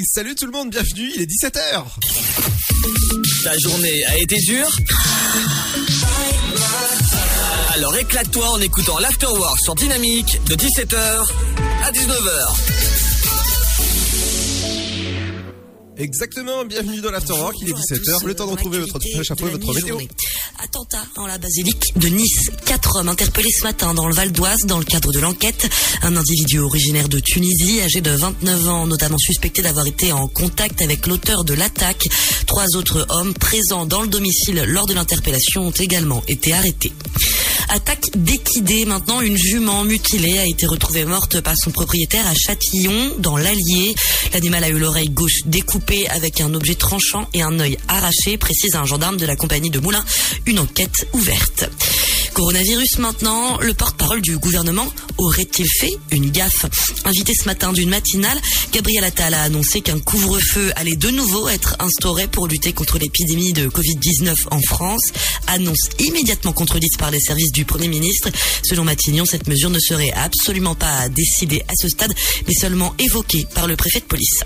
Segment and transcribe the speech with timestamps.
[0.00, 1.84] Salut tout le monde, bienvenue, il est 17h.
[3.44, 4.70] Ta journée a été dure
[7.74, 11.28] Alors éclate-toi en écoutant l'Afterwork sur Dynamique de 17h
[11.84, 13.01] à 19h.
[15.98, 19.74] Exactement, bienvenue dans l'Afterwork, il est 17h, le temps de retrouver votre chapeau et votre
[19.74, 19.98] météo.
[20.58, 22.50] Attentat dans la basilique de Nice.
[22.64, 25.68] Quatre hommes interpellés ce matin dans le Val d'Oise dans le cadre de l'enquête.
[26.02, 30.80] Un individu originaire de Tunisie, âgé de 29 ans, notamment suspecté d'avoir été en contact
[30.80, 32.08] avec l'auteur de l'attaque.
[32.46, 36.92] Trois autres hommes présents dans le domicile lors de l'interpellation ont également été arrêtés.
[37.68, 38.84] Attaque d'équidés.
[38.84, 43.94] Maintenant, une jument mutilée a été retrouvée morte par son propriétaire à Châtillon, dans l'Allier.
[44.32, 48.74] L'animal a eu l'oreille gauche découpée avec un objet tranchant et un œil arraché, précise
[48.74, 50.04] un gendarme de la compagnie de Moulins.
[50.46, 51.64] Une enquête ouverte.
[52.34, 54.86] Coronavirus maintenant, le porte-parole du gouvernement
[55.18, 56.64] aurait-il fait une gaffe?
[57.04, 58.40] Invité ce matin d'une matinale,
[58.72, 63.52] Gabriel Attal a annoncé qu'un couvre-feu allait de nouveau être instauré pour lutter contre l'épidémie
[63.52, 65.12] de Covid-19 en France.
[65.46, 68.30] Annonce immédiatement contredite par les services du Premier ministre.
[68.62, 72.14] Selon Matignon, cette mesure ne serait absolument pas décidée à ce stade,
[72.46, 74.42] mais seulement évoquée par le préfet de police.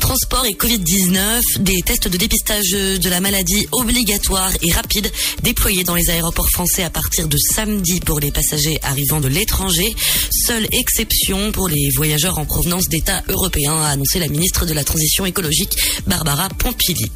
[0.00, 5.10] Transport et Covid-19, des tests de dépistage de la maladie obligatoires et rapides
[5.42, 9.94] déployés dans les aéroports français à partir de samedi pour les passagers arrivant de l'étranger.
[10.30, 14.84] Seule exception pour les voyageurs en provenance d'États européens, a annoncé la ministre de la
[14.84, 17.10] Transition écologique Barbara Pompili.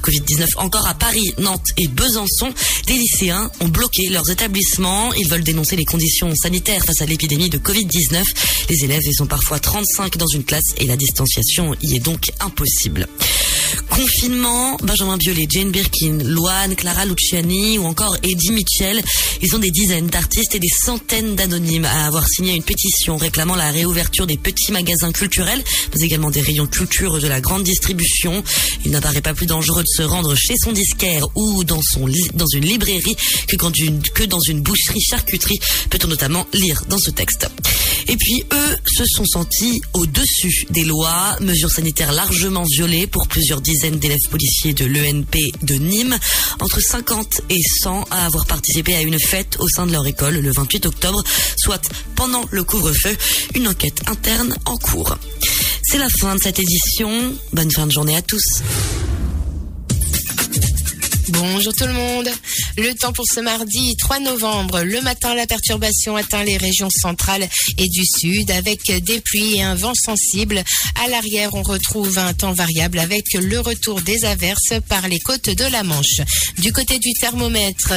[0.00, 2.52] Covid-19 encore à Paris, Nantes et Besançon.
[2.86, 5.12] Des lycéens ont bloqué leurs établissements.
[5.14, 8.22] Ils veulent dénoncer les conditions sanitaires face à l'épidémie de Covid-19.
[8.68, 12.21] Les élèves y sont parfois 35 dans une classe et la distanciation y est donc
[12.40, 13.06] impossible.
[13.88, 19.02] Confinement, Benjamin Biolay, Jane Birkin, Loane, Clara Luciani ou encore Eddie Mitchell.
[19.40, 23.56] Ils sont des dizaines d'artistes et des centaines d'anonymes à avoir signé une pétition réclamant
[23.56, 25.62] la réouverture des petits magasins culturels,
[25.94, 28.42] mais également des rayons culture de la grande distribution.
[28.84, 32.46] Il n'apparaît pas plus dangereux de se rendre chez son disquaire ou dans son dans
[32.46, 33.16] une librairie
[33.48, 35.60] que, une, que dans une boucherie charcuterie,
[35.90, 37.48] peut-on notamment lire dans ce texte.
[38.08, 43.60] Et puis eux se sont sentis au-dessus des lois, mesures sanitaires largement violées pour plusieurs
[43.62, 46.18] dizaines d'élèves policiers de l'ENP de Nîmes,
[46.60, 50.34] entre 50 et 100 à avoir participé à une fête au sein de leur école
[50.34, 51.22] le 28 octobre,
[51.56, 51.82] soit
[52.14, 53.16] pendant le couvre-feu,
[53.54, 55.16] une enquête interne en cours.
[55.82, 57.34] C'est la fin de cette édition.
[57.52, 58.62] Bonne fin de journée à tous.
[61.28, 62.28] Bonjour tout le monde.
[62.76, 64.82] Le temps pour ce mardi 3 novembre.
[64.82, 69.62] Le matin, la perturbation atteint les régions centrales et du sud avec des pluies et
[69.62, 70.64] un vent sensible.
[71.04, 75.50] À l'arrière, on retrouve un temps variable avec le retour des averses par les côtes
[75.50, 76.22] de la Manche.
[76.58, 77.92] Du côté du thermomètre,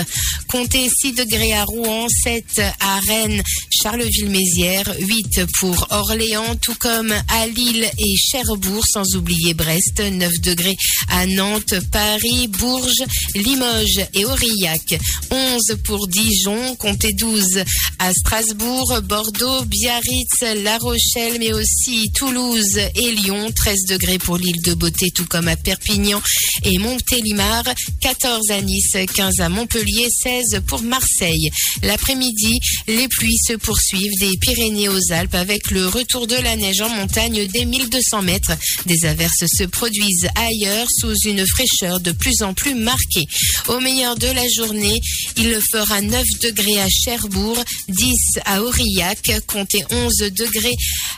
[0.48, 3.42] comptez 6 degrés à Rouen, 7 à Rennes,
[3.82, 10.78] Charleville-Mézières, 8 pour Orléans, tout comme à Lille et Cherbourg, sans oublier Brest, 9 degrés
[11.10, 13.04] à Nantes, Paris, Bourges,
[13.36, 15.00] Limoges et Aurillac.
[15.32, 17.64] 11 pour Dijon, comptez 12
[18.00, 23.52] à Strasbourg, Bordeaux, Biarritz, La Rochelle, mais aussi Toulouse et Lyon.
[23.56, 26.22] 13 degrés pour l'île de Beauté, tout comme à Perpignan
[26.64, 27.64] et Montélimar.
[28.02, 31.50] 14 à Nice, 15 à Montpellier, 16 pour Marseille.
[31.84, 36.82] L'après-midi, les pluies se poursuivent des Pyrénées aux Alpes avec le retour de la neige
[36.82, 38.54] en montagne dès 1200 mètres.
[38.86, 43.05] Des averses se produisent ailleurs sous une fraîcheur de plus en plus marquée.
[43.68, 45.00] Au meilleur de la journée,
[45.38, 47.58] il fera 9 degrés à Cherbourg,
[47.90, 50.76] 10 à Aurillac, comptez 11 degrés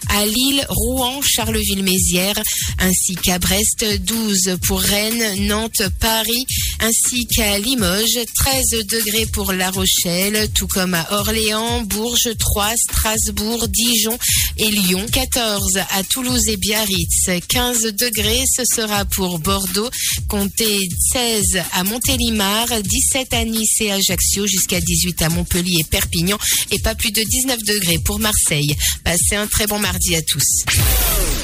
[0.09, 2.42] à Lille, Rouen, Charleville-Mézières,
[2.80, 6.46] ainsi qu'à Brest, 12 pour Rennes, Nantes, Paris,
[6.80, 13.68] ainsi qu'à Limoges, 13 degrés pour La Rochelle, tout comme à Orléans, Bourges, Troyes, Strasbourg,
[13.68, 14.18] Dijon
[14.58, 19.90] et Lyon, 14 à Toulouse et Biarritz, 15 degrés, ce sera pour Bordeaux,
[20.28, 26.38] comptez 16 à Montélimar, 17 à Nice et Ajaccio, jusqu'à 18 à Montpellier et Perpignan,
[26.72, 28.76] et pas plus de 19 degrés pour Marseille.
[29.04, 30.64] Passez un très bon mardi à tous.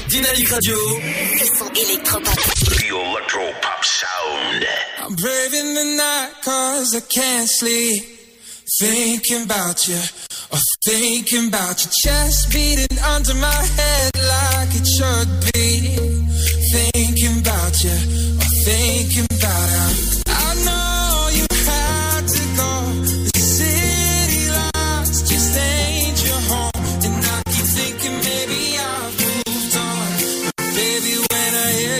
[0.10, 0.78] Dynamique Radio.
[1.38, 4.66] The electropop sound.
[5.00, 8.04] I'm braving the night cause I can't sleep.
[8.80, 10.00] Thinking about you,
[10.52, 15.98] or thinking about your chest beating under my head like it should be.
[16.72, 17.98] Thinking about you,
[18.40, 20.23] or thinking about how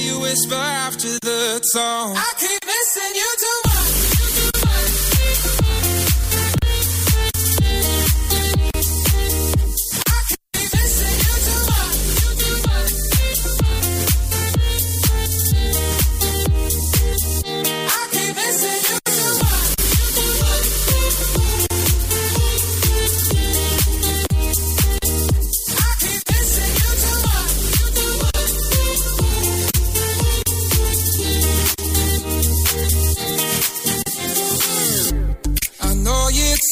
[0.04, 3.63] you whisper after the song, I keep missing you too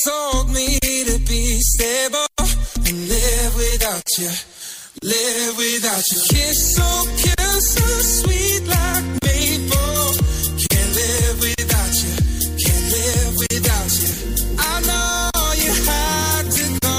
[0.04, 4.32] Told me to be stable and live without you,
[5.04, 6.22] live without you.
[6.28, 6.90] Kiss so
[7.22, 7.86] kiss so
[8.18, 10.18] sweet like maple.
[10.58, 12.14] Can't live without you,
[12.58, 14.12] can't live without you.
[14.58, 15.30] I know
[15.62, 16.98] you had to go.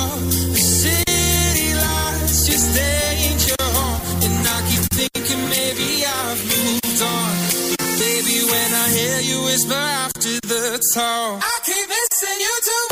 [0.54, 4.00] The city lights just ain't your home,
[4.30, 7.34] and I keep thinking maybe I've moved on.
[7.98, 12.91] Baby, when I hear you whisper after the talk, I keep missing you too.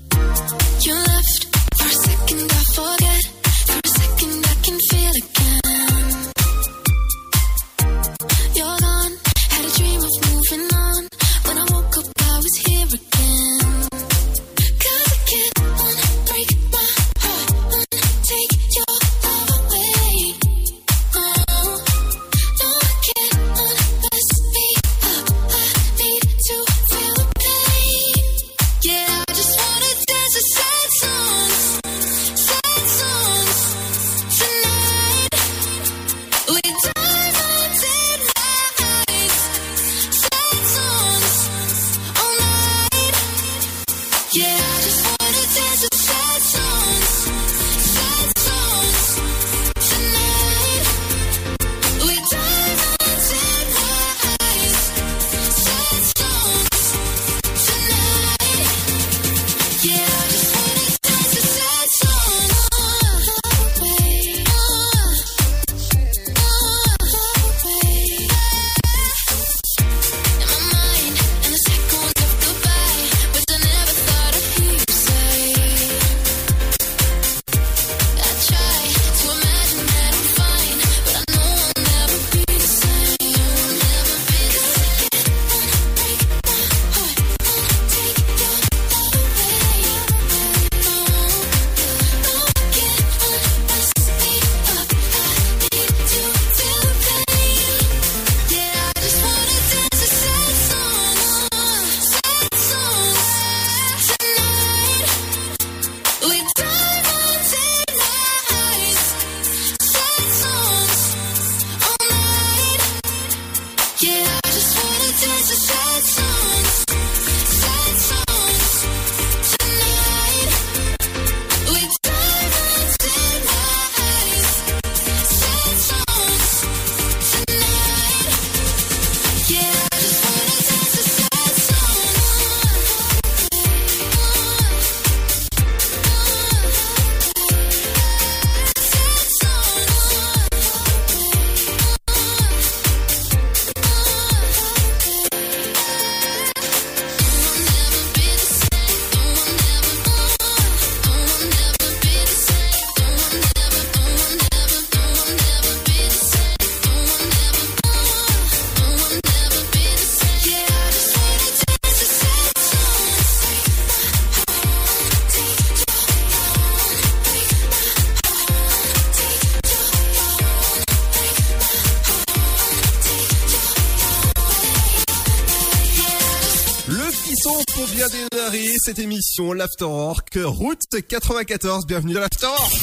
[179.21, 181.85] Démarrer cette émission, l'Afterwork, route 94.
[181.85, 182.73] Bienvenue dans l'Afterwork.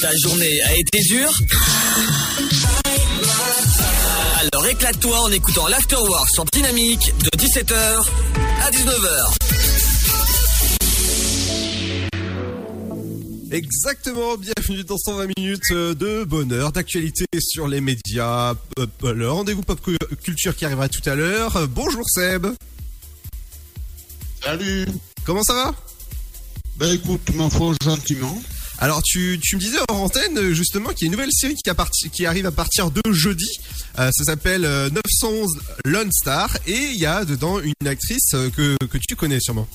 [0.00, 1.32] Ta journée a été dure
[4.40, 8.04] Alors éclate-toi en écoutant l'Afterwork sur Dynamique de 17h
[8.62, 9.34] à 19h.
[13.50, 19.62] Exactement, bienvenue dans 120 minutes euh, de bonheur, d'actualité sur les médias, euh, le rendez-vous
[19.62, 21.56] pop cu- culture qui arrivera tout à l'heure.
[21.56, 22.46] Euh, Bonjour Seb,
[24.42, 24.86] Salut.
[25.28, 25.74] Comment ça va?
[26.76, 28.40] Ben écoute, ma foi, gentiment.
[28.78, 31.54] Alors tu, tu me disais en antenne euh, justement qu'il y a une nouvelle série
[31.54, 33.48] qui, a parti- qui arrive à partir de jeudi.
[33.98, 38.48] Euh, ça s'appelle euh, 911 Lone Star et il y a dedans une actrice euh,
[38.50, 39.68] que, que tu connais sûrement.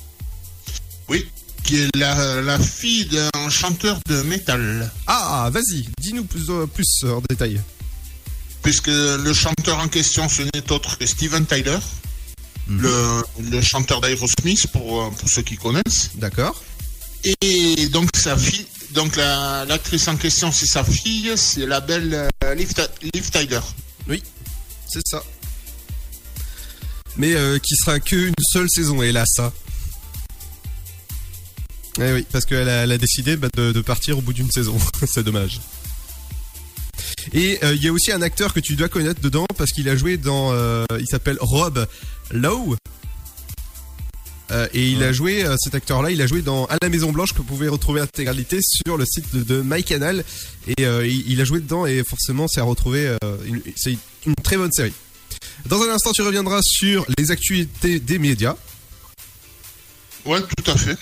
[1.08, 1.28] Oui.
[1.64, 4.90] Qui est la, la fille d'un chanteur de métal.
[5.06, 7.62] Ah, ah, vas-y, dis-nous plus, euh, plus en détail.
[8.64, 11.78] Puisque le chanteur en question, ce n'est autre que Steven Tyler.
[12.70, 16.12] Le, le chanteur d'Aerosmith, pour, euh, pour ceux qui connaissent.
[16.15, 16.63] D'accord
[17.41, 22.29] Et donc sa fille, donc la- l'actrice en question, c'est sa fille, c'est la belle
[22.43, 22.72] euh, Liv,
[23.13, 23.60] Liv Tyler.
[24.08, 24.24] Oui,
[24.91, 25.24] c'est ça.
[27.17, 29.27] Mais euh, qui sera qu'une seule saison, hélas.
[29.36, 29.51] ça.
[32.00, 34.50] Eh oui, parce qu'elle a, elle a décidé bah, de, de partir au bout d'une
[34.50, 34.77] saison.
[35.08, 35.60] c'est dommage.
[37.34, 39.88] Et euh, il y a aussi un acteur que tu dois connaître dedans parce qu'il
[39.89, 40.51] a joué dans.
[40.53, 41.88] euh, il s'appelle Rob
[42.32, 42.75] Lowe.
[44.51, 47.12] Euh, et il a joué, euh, cet acteur-là, il a joué dans À la Maison
[47.12, 50.24] Blanche que vous pouvez retrouver intégralité sur le site de, de MyCanal.
[50.68, 53.18] Et euh, il, il a joué dedans et forcément c'est à retrouver.
[53.75, 54.94] c'est une très bonne série.
[55.65, 58.56] Dans un instant, tu reviendras sur les actualités des médias.
[60.25, 60.98] Ouais, tout à fait.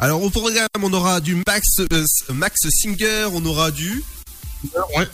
[0.00, 1.66] Alors au programme, on aura du Max
[2.30, 4.02] Max Singer, on aura du.
[4.96, 5.06] Ouais.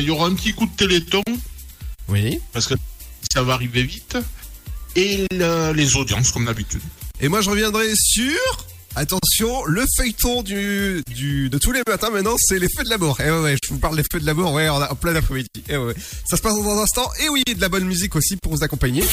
[0.00, 1.22] Il y aura un petit coup de téléthon,
[2.08, 2.40] Oui.
[2.52, 2.74] parce que
[3.36, 4.16] ça va arriver vite.
[4.96, 6.80] Et le- les audiences, comme d'habitude.
[7.20, 8.32] Et moi, je reviendrai sur.
[8.94, 13.20] Attention, le feuilleton du, du, de tous les matins maintenant, c'est les feux de l'amour.
[13.20, 15.50] Et ouais, ouais, je vous parle des feux de l'amour, ouais, en, en plein après-midi.
[15.68, 15.92] Et ouais.
[16.24, 17.10] Ça se passe dans un instant.
[17.22, 19.04] Et oui, de la bonne musique aussi pour vous accompagner.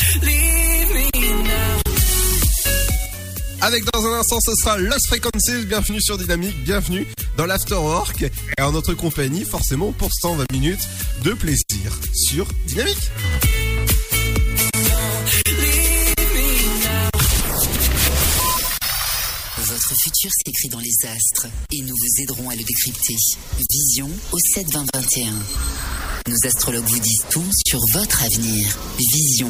[3.60, 5.66] Avec dans un instant, ce sera Lost Frequencies.
[5.66, 8.22] Bienvenue sur Dynamique, bienvenue dans l'Afterwork.
[8.58, 10.88] Et en notre compagnie, forcément, pour 120 minutes
[11.26, 13.12] de plaisir sur Dynamique.
[19.94, 23.16] Votre futur s'écrit dans les astres et nous vous aiderons à le décrypter.
[23.70, 25.34] Vision au 7 20 21.
[26.30, 28.76] Nos astrologues vous disent tout sur votre avenir.
[28.98, 29.50] Vision,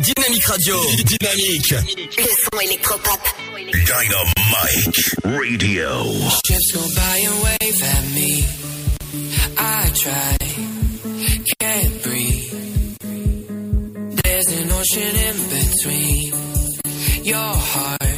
[0.00, 0.76] Dynamique Radio.
[1.04, 1.74] Dynamique.
[2.18, 3.20] Le son électropop.
[3.72, 6.04] Dynamite Radio.
[6.46, 8.44] Ships go by and wave at me.
[9.56, 10.36] I try,
[11.58, 12.52] can't breathe.
[14.22, 16.32] There's an ocean in between
[17.24, 18.17] your heart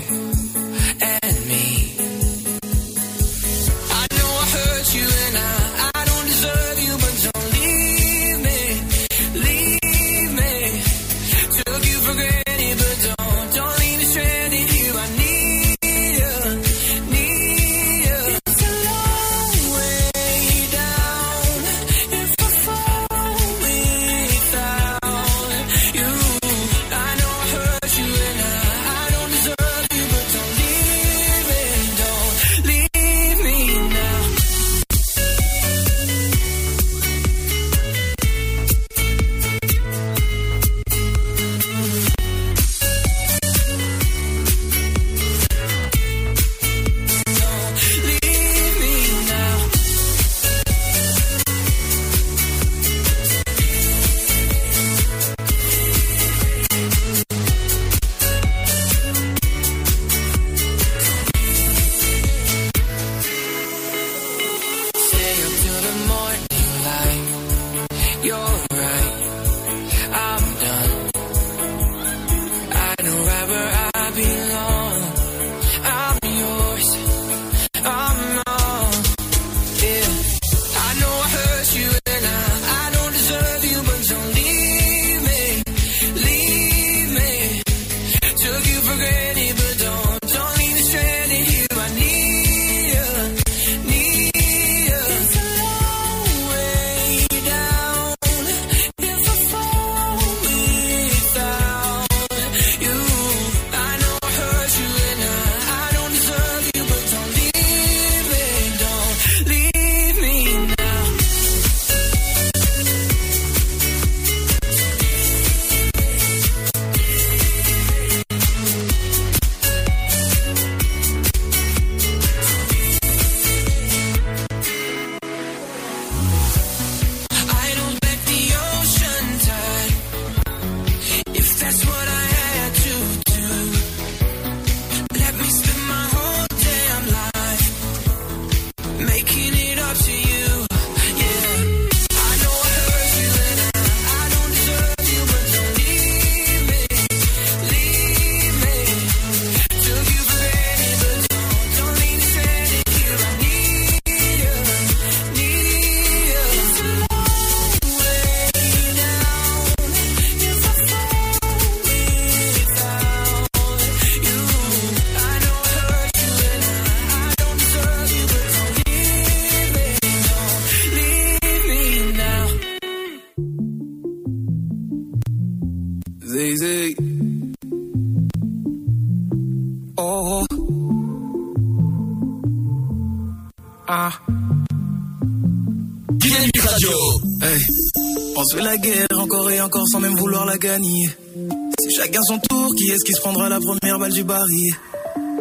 [190.62, 194.74] C'est chacun son tour, qui est-ce qui se prendra la première balle du baril?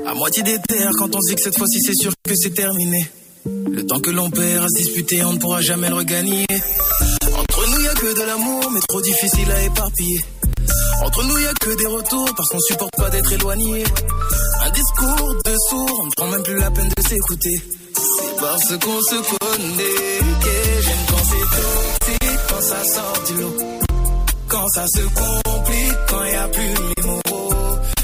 [0.08, 2.54] À moitié des terres, quand on se dit que cette fois-ci c'est sûr que c'est
[2.54, 3.06] terminé.
[3.46, 6.46] Le temps que l'on perd à se disputer, on ne pourra jamais le regagner.
[7.38, 10.24] Entre nous, y a que de l'amour, mais trop difficile à éparpiller.
[11.04, 13.84] Entre nous, y a que des retours, parce qu'on supporte pas d'être éloigné.
[14.62, 17.62] Un discours de sourd, on ne prend même plus la peine de s'écouter.
[17.94, 23.69] C'est parce qu'on se connaît que j'aime quand c'est toxique, quand ça sort du lot.
[24.72, 27.22] Ça se complique, quand y a plus les mots.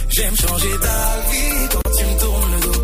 [0.09, 2.83] J'aime changer d'avis quand tu me tournes le dos.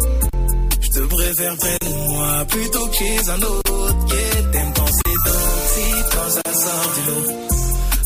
[0.82, 3.96] Je te préfère près de moi plutôt que chez un autre.
[4.08, 7.26] Yeah, t'aimes quand c'est toxique, quand ça sort du lot.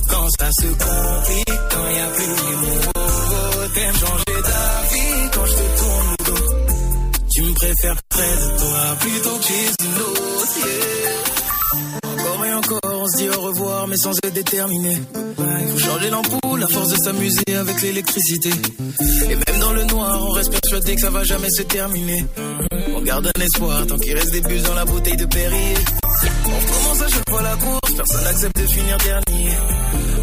[0.09, 2.91] Quand ça se complique, quand y a plus les mots.
[3.73, 6.45] T'aimes changer d'avis quand je te tourne le dos.
[7.33, 10.57] Tu me préfères près de toi plutôt que chez une autre.
[10.57, 11.35] yeah.
[12.05, 14.97] Encore et encore, on se dit au revoir, mais sans être déterminé.
[15.61, 18.49] Il faut changer l'ampoule, la force de s'amuser avec l'électricité.
[19.29, 22.25] Et même dans le noir, on reste persuadé que ça va jamais se terminer.
[22.95, 25.75] On garde un espoir tant qu'il reste des bus dans la bouteille de Perrier.
[26.45, 29.51] On commence à chaque fois la course, personne n'accepte de finir dernier.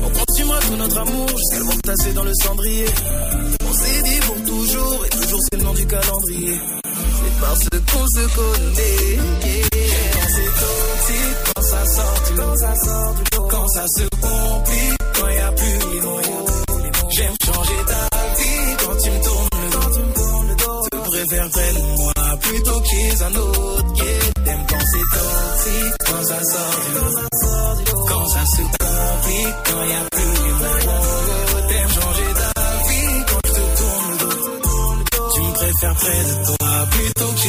[0.05, 2.87] On consumera tout notre amour jusqu'à le voir tasser dans le cendrier.
[3.64, 6.82] On s'est dit pour toujours, et toujours c'est le nom du calendrier.
[7.42, 9.18] Parce qu'on se connaît.
[10.12, 13.14] Quand c'est toxique, quand ça sort du lot, ça sort.
[13.50, 16.20] Quand ça se complique, quand y a plus les mots.
[17.11, 19.48] J'aime changer d'avis quand tu me tournes
[20.48, 21.11] le dos.
[21.11, 23.85] Préfère près de moi plutôt chez un autre.
[23.96, 24.57] Yeah.
[24.68, 28.07] Quand c'est toxique, quand ça sort du lot.
[28.09, 31.68] Quand ça se complique, quand y a plus les mots.
[31.68, 35.31] T'aimes changer d'avis quand je te tourne le dos.
[35.35, 37.42] Tu me préfères près de toi plutôt que.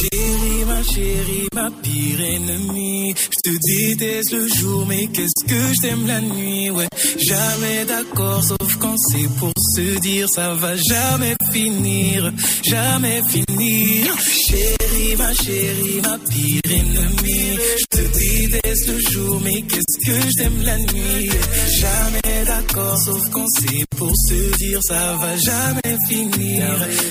[0.00, 3.14] Chérie, ma chérie, ma pire ennemie.
[3.16, 6.88] Je te déteste le jour, mais qu'est-ce que je t'aime la nuit, ouais.
[7.18, 12.32] Jamais d'accord, sauf quand c'est pour se dire ça va jamais finir,
[12.64, 14.16] jamais finir.
[14.48, 17.58] Chérie, ma chérie, ma pire ennemie.
[17.80, 21.30] Je te déteste le jour, mais qu'est-ce que je t'aime la nuit?
[21.78, 26.64] Jamais d'accord, sauf quand c'est pour se dire ça va jamais finir,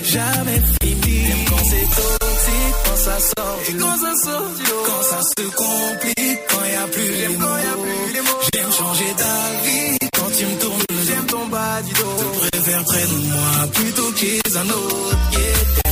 [0.04, 1.36] jamais finir.
[1.48, 4.52] Quand c'est toxique, quand ça sort lot, quand ça sort
[4.88, 8.42] quand ça se complique, quand y a plus les mots.
[8.54, 11.02] J'aime changer d'avis quand tu me tournes le dos.
[11.08, 12.18] J'aime ton bas du dos.
[12.44, 15.18] Je préfère près de moi plutôt chez un autre.
[15.34, 15.89] Yeah,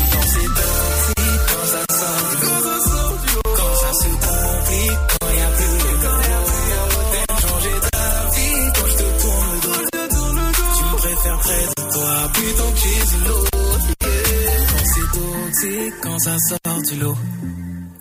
[14.70, 17.18] Quand c'est toxique, quand ça sort du lot.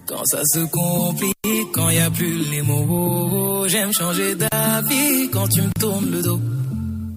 [0.07, 5.63] Quand ça se complique, quand y a plus les mots, j'aime changer d'avis quand tu
[5.63, 6.41] me tournes le dos.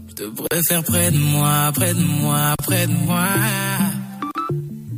[0.10, 3.28] Je te préfère près de moi, près de moi, près de moi.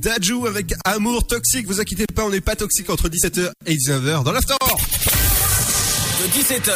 [0.01, 4.23] Dajou avec Amour Toxique, vous inquiétez pas, on n'est pas toxique entre 17h et 19h
[4.23, 4.55] dans l'after.
[6.21, 6.71] De 17h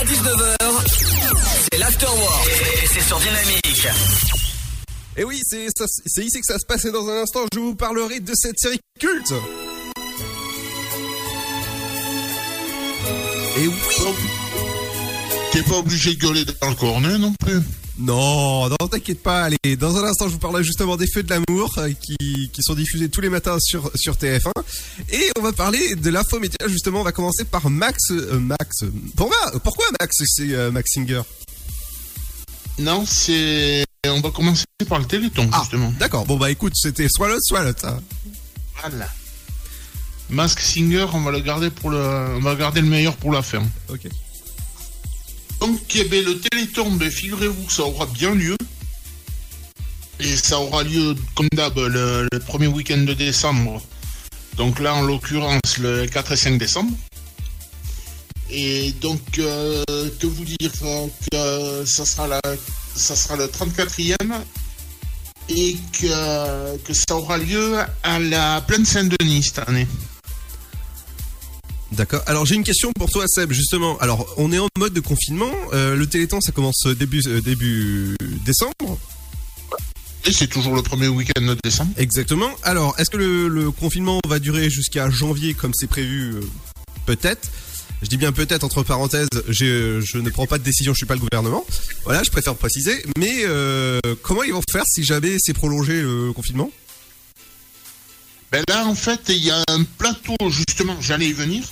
[0.00, 0.56] à 19h,
[1.70, 2.48] c'est l'Afterwork.
[2.82, 3.86] Et c'est sur Dynamique.
[5.16, 8.20] Et oui, c'est ici que ça se passe et dans un instant, je vous parlerai
[8.20, 9.34] de cette série culte.
[13.58, 13.74] Et oui
[15.52, 17.60] T'es pas obligé de gueuler dans le cornet non plus.
[18.00, 19.44] Non, non, t'inquiète pas.
[19.44, 22.62] Allez, dans un instant, je vous parlerai justement des Feux de l'amour euh, qui, qui
[22.62, 24.50] sont diffusés tous les matins sur, sur TF1.
[25.12, 26.56] Et on va parler de l'info média.
[26.68, 28.10] Justement, on va commencer par Max.
[28.10, 28.84] euh, Max.
[29.16, 31.22] Pourquoi, pourquoi Max C'est euh, Max Singer?
[32.78, 33.84] Non, c'est.
[34.06, 35.92] On va commencer par le Téléthon, justement.
[35.98, 36.24] D'accord.
[36.24, 37.84] Bon bah écoute, c'était soit l'autre, soit l'autre.
[37.86, 38.00] hein.
[38.80, 39.08] Voilà.
[40.30, 41.98] Mask Singer, on va le garder pour le.
[41.98, 43.62] On va garder le meilleur pour la fin.
[43.90, 44.08] Ok.
[45.60, 48.56] Donc, eh ben, le Téléthon, ben, figurez-vous que ça aura bien lieu.
[50.18, 53.82] Et ça aura lieu, comme d'hab, le, premier week-end de décembre.
[54.56, 56.92] Donc là, en l'occurrence, le 4 et 5 décembre.
[58.50, 59.84] Et donc, euh,
[60.18, 62.40] que vous dire que euh, ça sera, la,
[62.96, 64.16] ça sera le 34e
[65.48, 69.86] et que, que ça aura lieu à la Plaine Saint-Denis cette année.
[71.92, 72.22] D'accord.
[72.26, 73.52] Alors j'ai une question pour toi, Seb.
[73.52, 75.50] Justement, alors on est en mode de confinement.
[75.72, 78.98] Euh, le Téléthon, ça commence début euh, début décembre.
[80.26, 81.92] Et c'est toujours le premier week-end de décembre.
[81.96, 82.50] Exactement.
[82.62, 86.40] Alors, est-ce que le, le confinement va durer jusqu'à janvier comme c'est prévu euh,
[87.06, 87.48] Peut-être?
[88.02, 91.06] Je dis bien peut-être entre parenthèses, je, je ne prends pas de décision, je suis
[91.06, 91.66] pas le gouvernement.
[92.04, 93.02] Voilà, je préfère préciser.
[93.18, 96.70] Mais euh, comment ils vont faire si jamais c'est prolongé le confinement?
[98.52, 101.64] Ben là, en fait, il y a un plateau, justement, j'allais y venir.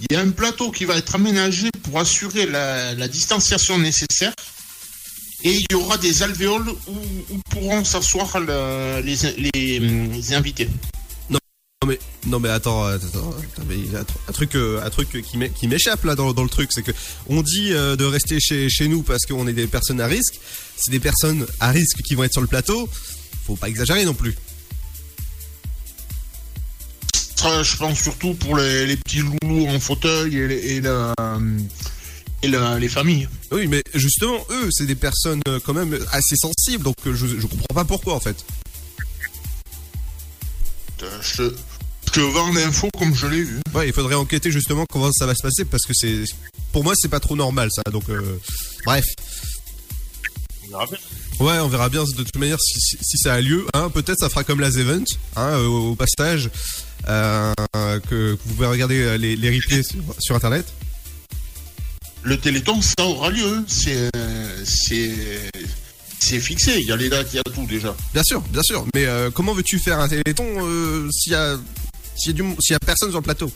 [0.00, 4.32] Il y a un plateau qui va être aménagé pour assurer la, distanciation nécessaire.
[5.44, 10.68] Et il y aura des alvéoles où, pourront s'asseoir le- les, invités.
[11.28, 11.38] Non
[11.86, 15.22] mais non mais attends, attends, attends, il y a un tr- un truc un truc
[15.22, 16.92] qui m'é- qui m'échappe là dans, dans le truc, c'est que
[17.28, 20.40] on dit euh, de rester chez chez nous parce qu'on est des personnes à risque.
[20.78, 22.88] C'est des personnes à risque qui vont être sur le plateau.
[23.46, 24.34] Faut pas exagérer non plus.
[27.62, 31.14] Je pense surtout pour les, les petits loulous en fauteuil et, les- et, la-
[32.42, 33.28] et la- les familles.
[33.52, 37.26] Oui, mais justement eux, c'est des personnes euh, quand même assez sensibles, donc euh, je
[37.26, 38.36] je comprends pas pourquoi en fait.
[41.22, 41.50] Je,
[42.12, 43.60] te- vends l'info comme je l'ai vu.
[43.74, 46.24] Ouais, il faudrait enquêter justement comment ça va se passer parce que c'est
[46.72, 47.82] pour moi c'est pas trop normal ça.
[47.90, 48.38] Donc euh,
[48.86, 49.04] bref.
[51.40, 53.66] Ouais, on verra bien de toute manière si, si- si ça a lieu.
[53.74, 55.04] Hein, Peut-être ça fera comme la Event
[55.36, 56.48] hein, au, au passage
[57.06, 60.66] que, que vous pouvez regarder euh, les, les replays sur, sur internet.
[62.22, 63.46] Le Téléthon, ça aura lieu.
[63.58, 63.64] hein.
[63.68, 64.64] C'est euh,
[66.40, 66.78] fixé.
[66.80, 67.94] Il y a les dates, il y a tout déjà.
[68.14, 68.86] Bien sûr, bien sûr.
[68.94, 71.56] Mais euh, comment veux-tu faire un téléthon euh, s'il y a
[72.16, 73.52] s'il y a y personne sur le plateau?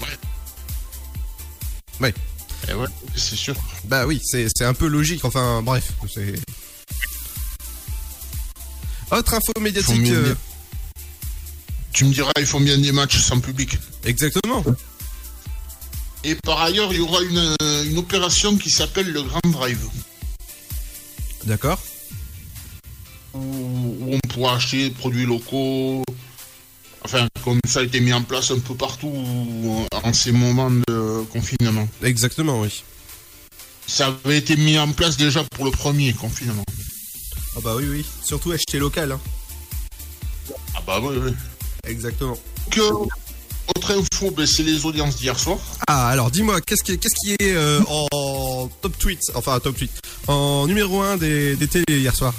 [0.00, 0.06] Ouais.
[2.00, 2.14] Ouais.
[2.70, 3.54] Eh ouais, c'est sûr.
[3.84, 5.24] Bah oui, c'est un peu logique.
[5.24, 5.92] Enfin, bref.
[9.10, 10.08] Autre info médiatique.
[10.10, 10.34] euh.
[11.94, 13.78] Tu me diras, il faut bien des matchs sans public.
[14.04, 14.64] Exactement.
[16.24, 19.86] Et par ailleurs, il y aura une, une opération qui s'appelle le Grand Drive,
[21.44, 21.78] D'accord.
[23.32, 26.02] où, où on pourra acheter des produits locaux.
[27.04, 29.12] Enfin, comme ça a été mis en place un peu partout
[29.92, 31.86] en ces moments de confinement.
[32.02, 32.82] Exactement, oui.
[33.86, 36.64] Ça avait été mis en place déjà pour le premier confinement.
[37.56, 38.04] Ah bah oui, oui.
[38.24, 39.12] Surtout acheter local.
[39.12, 39.20] Hein.
[40.74, 41.32] Ah bah oui, oui.
[41.86, 42.38] Exactement.
[42.70, 45.58] Que, autre info, ben, c'est les audiences d'hier soir.
[45.86, 49.92] Ah, alors dis-moi, qu'est-ce qui, qu'est-ce qui est euh, en top tweet, enfin top tweet,
[50.26, 52.34] en numéro 1 des, des télés hier soir?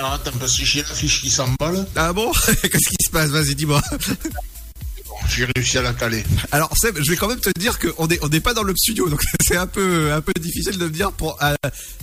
[0.00, 1.86] Alors attends, parce que j'ai l'affiche qui s'emballe.
[1.94, 2.32] Ah bon?
[2.62, 3.28] Qu'est-ce qui se passe?
[3.28, 3.82] Vas-y, dis-moi.
[5.06, 6.24] Bon, j'ai réussi à la caler.
[6.52, 8.74] Alors Seb, je vais quand même te dire qu'on est, on n'est pas dans le
[8.74, 11.54] studio, donc c'est un peu, un peu difficile de me dire pour, euh,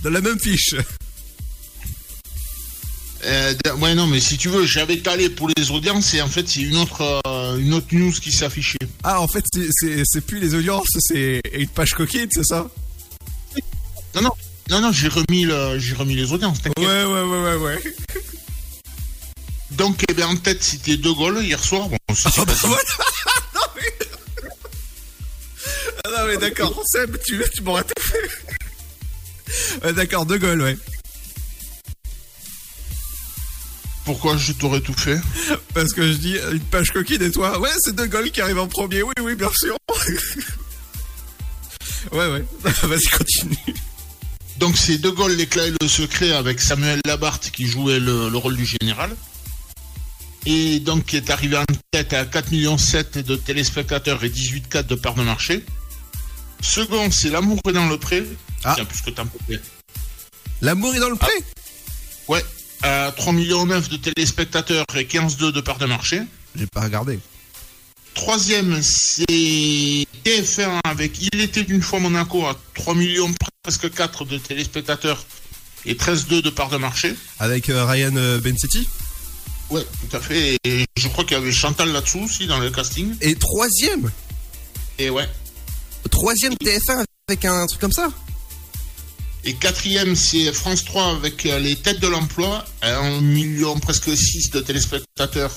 [0.03, 0.75] dans la même fiche.
[3.25, 6.47] Euh, ouais, non, mais si tu veux, j'avais calé pour les audiences et en fait,
[6.47, 8.77] c'est une autre, euh, une autre news qui s'affichait.
[9.03, 12.67] Ah, en fait, c'est- plus les audiences, c'est une page coquine, c'est ça?
[14.15, 14.31] Non, non,
[14.69, 17.83] non, non, j'ai remis, le, j'ai remis les audiences, Ouais, ouais, ouais, ouais, ouais.
[19.71, 21.89] Donc, eh ben, en tête, c'était De Gaulle hier soir.
[21.89, 22.81] Bon, Ah bah voilà
[23.55, 24.07] Non mais...
[26.05, 28.29] Ah non mais d'accord, Seb, tu, tu m'aurais tout fait.
[29.85, 30.77] Ouais, d'accord, De Gaulle, ouais.
[34.07, 35.19] Pourquoi je t'aurais tout fait?
[35.73, 38.39] Parce que je dis euh, une page coquine et toi, ouais, c'est De Gaulle qui
[38.39, 39.75] arrive en premier, oui, oui, bien sûr.
[42.13, 42.45] ouais, ouais,
[42.83, 43.75] vas-y, continue.
[44.59, 48.55] Donc c'est De Gaulle, l'éclat et le secret avec Samuel Labarthe qui jouait le, rôle
[48.55, 49.13] du général.
[50.45, 54.95] Et donc qui est arrivé en tête à 4,7 millions de téléspectateurs et 18,4 de
[54.95, 55.65] parts de marché.
[56.61, 58.23] Second, c'est L'amour est dans le pré.
[58.63, 58.71] Ah.
[58.73, 59.25] Tiens, que t'as
[60.61, 61.33] L'amour est dans le pré?
[61.37, 61.56] Ah.
[63.17, 66.21] 3 millions 9 de téléspectateurs et 15,2 de parts de marché.
[66.55, 67.19] J'ai pas regardé.
[68.13, 73.31] Troisième, c'est TF1 avec Il était une fois Monaco à 3 millions
[73.63, 75.25] presque 4 de téléspectateurs
[75.85, 77.15] et 13,2 de parts de marché.
[77.39, 78.87] Avec euh, Ryan euh, Bensetti
[79.69, 80.57] Ouais, tout à fait.
[80.63, 83.13] Et je crois qu'il y avait Chantal là-dessous aussi dans le casting.
[83.21, 84.09] Et troisième
[84.97, 85.27] Et ouais.
[86.09, 88.09] Troisième TF1 avec un truc comme ça
[89.47, 94.15] et quatrième, c'est France 3 avec euh, les têtes de l'emploi, à 1 million presque
[94.15, 95.53] 6 de téléspectateurs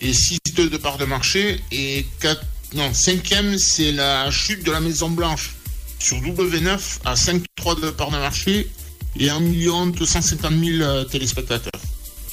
[0.00, 1.60] et 6,2 de parts de marché.
[1.70, 5.54] Et quatre- non, cinquième, c'est la chute de la Maison Blanche
[5.98, 8.70] sur W9 à 5,3 de parts de marché
[9.18, 11.78] et 1 million 250 000 euh, téléspectateurs.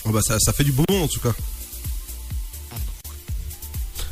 [0.05, 1.33] Oh bah ça, ça fait du bon en tout cas.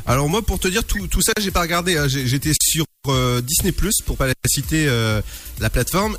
[0.05, 2.07] Alors moi pour te dire tout, tout ça j'ai pas regardé, hein.
[2.09, 5.21] J'étais sur euh, Disney Plus pour pas la citer euh,
[5.59, 6.17] la plateforme,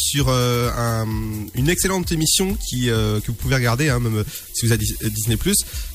[0.00, 4.24] sur euh, un- une excellente émission qui euh, que vous pouvez regarder hein, même euh,
[4.52, 5.36] si vous avez Dis- Disney.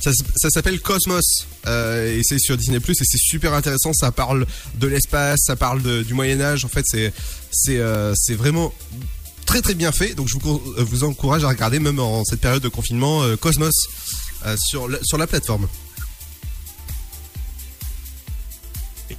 [0.02, 1.26] Ça, ça s'appelle Cosmos
[1.66, 3.92] et c'est sur Disney et c'est super intéressant.
[3.94, 6.64] Ça parle de l'espace, ça parle du Moyen Âge.
[6.64, 7.12] En fait c'est
[7.52, 8.74] c'est vraiment
[9.46, 10.14] très très bien fait.
[10.16, 13.74] Donc je vous, vous encourage à regarder même en cette période de confinement Cosmos
[14.58, 15.68] sur, sur la plateforme.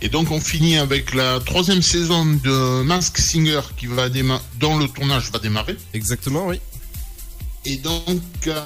[0.01, 4.89] Et donc on finit avec la troisième saison de Mask Singer qui va dont le
[4.89, 5.77] tournage va démarrer.
[5.93, 6.61] Exactement, oui.
[7.65, 8.61] Et donc, euh,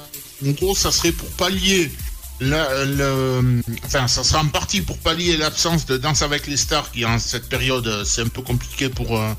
[0.45, 1.91] en gros, ça serait pour pallier
[2.39, 6.91] la, le, enfin, ça sera en partie pour pallier l'absence de Danse avec les stars
[6.91, 9.33] qui en cette période euh, c'est un peu compliqué pour euh,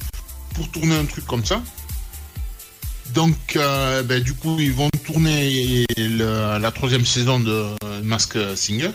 [0.54, 1.62] pour tourner un truc comme ça.
[3.14, 7.66] Donc, euh, ben, du coup, ils vont tourner le- la troisième saison de
[8.02, 8.90] Mask Singer.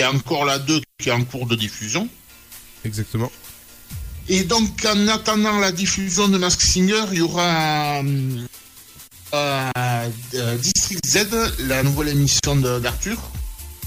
[0.00, 2.08] Et encore la 2 qui est en cours de diffusion.
[2.84, 3.30] Exactement.
[4.28, 8.42] Et donc, en attendant la diffusion de Mask Singer, il y aura euh,
[9.34, 9.70] euh,
[10.34, 11.28] euh, District Z,
[11.68, 13.18] la nouvelle émission d'Arthur,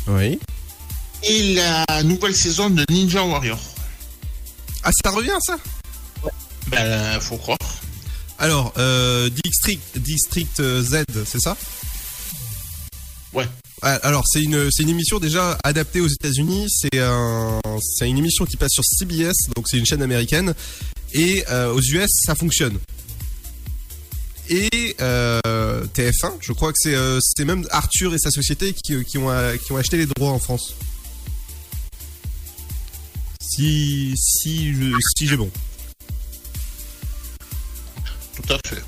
[0.07, 0.39] Oui.
[1.23, 3.59] et la nouvelle saison de Ninja Warrior.
[4.83, 5.57] Ah, ça revient, ça?
[6.67, 7.57] Ben, faut croire.
[8.39, 11.57] Alors, euh, District, District euh, Z, c'est ça?
[13.33, 13.47] Ouais.
[13.81, 16.67] Ah, Alors, c'est une, une émission déjà adaptée aux États-Unis.
[16.69, 20.53] C'est un, c'est une émission qui passe sur CBS, donc c'est une chaîne américaine.
[21.13, 22.79] Et euh, aux US, ça fonctionne.
[24.49, 28.95] Et euh, TF1, je crois que c'est, euh, c'est même Arthur et sa société qui,
[28.95, 30.73] ont, qui ont acheté les droits en France.
[33.41, 34.73] Si, si,
[35.17, 35.49] si j'ai bon.
[38.35, 38.81] Tout à fait.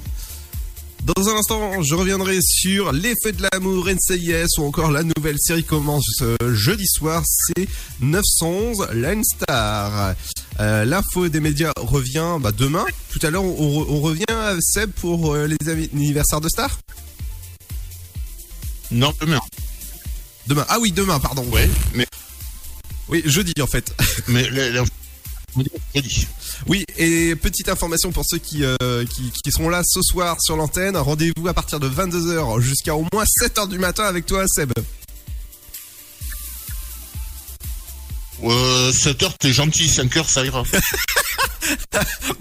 [1.04, 5.64] Dans un instant, je reviendrai sur l'effet de l'amour, NCIS ou encore la nouvelle série
[5.64, 7.68] commence ce jeudi soir, c'est
[8.02, 10.14] 911 Line Star.
[10.60, 12.86] Euh, L'info des médias revient bah, demain.
[13.12, 16.78] Tout à l'heure, on, revient à Seb pour euh, les anniversaires de Star?
[18.92, 19.40] Non, demain.
[20.48, 20.66] Demain.
[20.68, 21.44] Ah oui, demain, pardon.
[21.52, 22.08] Ouais, mais,
[23.08, 23.96] Oui, jeudi en fait.
[24.28, 24.84] mais les- les-
[25.96, 26.28] jeudi.
[26.68, 30.58] Oui, et petite information pour ceux qui, euh, qui, qui seront là ce soir sur
[30.58, 30.98] l'antenne.
[30.98, 34.72] Rendez-vous à partir de 22h jusqu'à au moins 7h du matin avec toi, Seb.
[38.44, 40.64] Euh, 7 heures, t'es gentil, 5 heures, ça ira.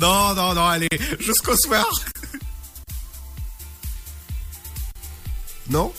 [0.00, 1.86] Non, non, non, allez, jusqu'au soir.
[5.68, 5.92] Non?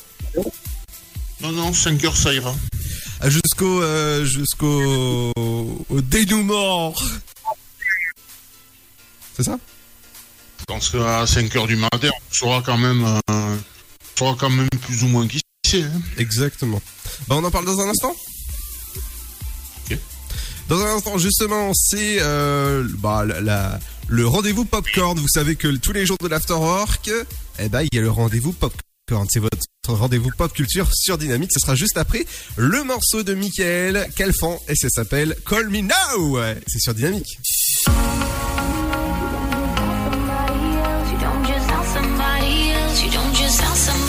[1.41, 2.55] Non, non, 5 heures, ça ira.
[3.19, 6.95] Ah, Jusqu'au euh, jusqu'au au dénouement.
[9.39, 9.57] C'est ça
[10.59, 13.57] Je pense qu'à 5 heures du matin, on saura quand même, euh, on
[14.17, 15.83] saura quand même plus ou moins qui c'est.
[15.83, 16.01] hein.
[16.17, 16.81] Exactement.
[17.29, 18.13] Bah, on en parle dans un instant.
[20.67, 25.17] Dans un instant, justement, c'est euh, bah, la, le rendez-vous popcorn.
[25.17, 27.09] Vous savez que tous les jours de l'afterwork,
[27.59, 29.25] eh ben, il y a le rendez-vous popcorn.
[29.31, 31.51] C'est votre rendez-vous pop culture sur Dynamique.
[31.53, 32.25] Ce sera juste après
[32.57, 36.37] le morceau de Michael Calfan et ça s'appelle Call Me Now.
[36.67, 37.39] C'est sur Dynamique.
[43.01, 44.08] You don't just sound somebody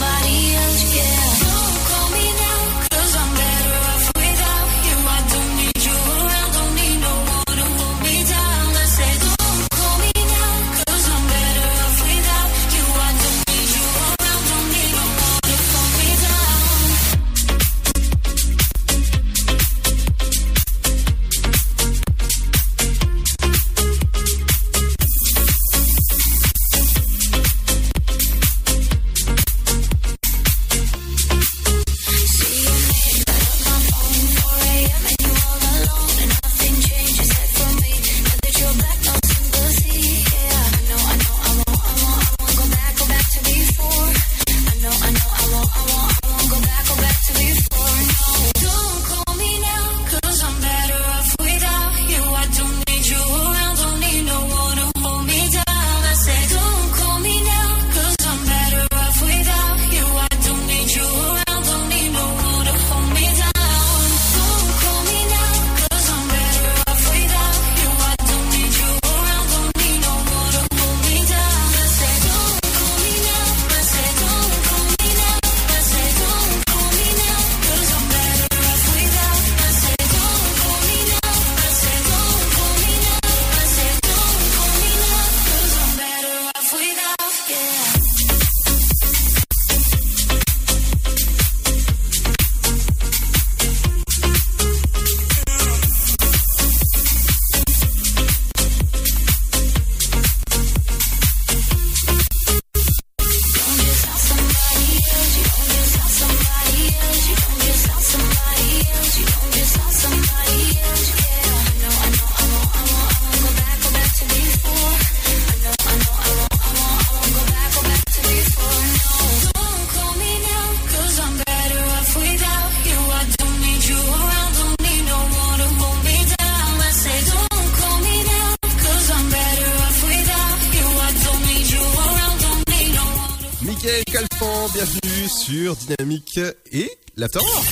[134.09, 136.41] Alphand, bienvenue sur Dynamique
[136.73, 137.67] et l'Afterwork.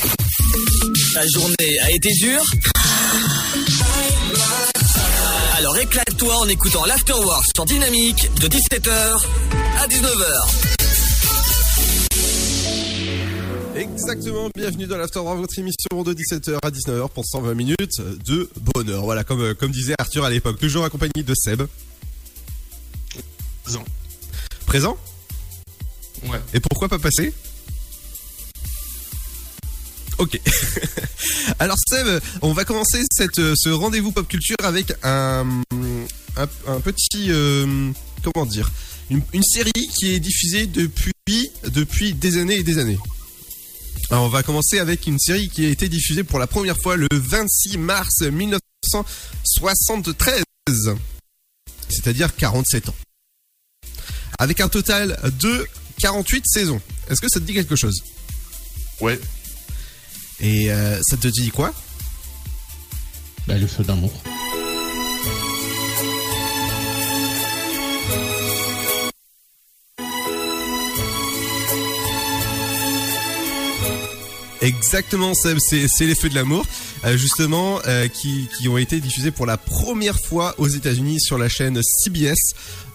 [1.14, 2.44] Ta journée a été dure
[5.56, 8.90] Alors éclate-toi en écoutant l'Afterwork sur Dynamique de 17h
[9.78, 10.48] à 19h.
[13.76, 19.04] Exactement, bienvenue dans l'Afterwork, votre émission de 17h à 19h pour 120 minutes de bonheur.
[19.04, 21.62] Voilà, comme, euh, comme disait Arthur à l'époque, toujours accompagné de Seb.
[23.64, 23.84] Présent.
[24.66, 24.98] Présent?
[26.54, 27.32] Et pourquoi pas passer?
[30.18, 30.40] Ok.
[31.60, 35.46] Alors Seb, on va commencer cette, euh, ce rendez-vous pop culture avec un,
[36.36, 37.30] un, un petit...
[37.30, 37.92] euh,
[38.24, 38.70] comment dire?
[39.10, 41.12] Une, une série qui est diffusée depuis,
[41.68, 42.98] depuis des années et des années.
[44.10, 46.96] Alors on va commencer avec une série qui a été diffusée pour la première fois
[46.96, 50.42] le 26 mars 1973.
[51.88, 52.94] C'est-à-dire 47 ans.
[54.38, 55.66] Avec un total de
[55.98, 56.80] 48 saisons.
[57.10, 58.02] Est-ce que ça te dit quelque chose?
[59.00, 59.18] Ouais.
[60.40, 61.72] Et euh, ça te dit quoi?
[63.46, 64.12] Bah, le feu d'amour.
[74.60, 76.66] Exactement, Seb, c'est les feux de l'amour,
[77.04, 81.38] euh, justement, euh, qui, qui ont été diffusés pour la première fois aux États-Unis sur
[81.38, 82.54] la chaîne CBS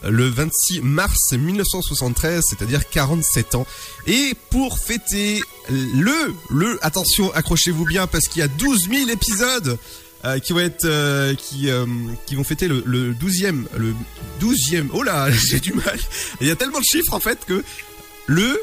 [0.09, 3.65] le 26 mars 1973, c'est-à-dire 47 ans.
[4.07, 9.77] Et pour fêter le, attention, accrochez-vous bien parce qu'il y a 12 000 épisodes
[10.25, 11.85] euh, qui vont être, euh, qui, euh,
[12.25, 13.93] qui vont fêter le, le 12e, le
[14.41, 14.87] 12e.
[14.93, 15.99] Oh là, j'ai du mal.
[16.41, 17.63] Il y a tellement de chiffres en fait que
[18.27, 18.59] le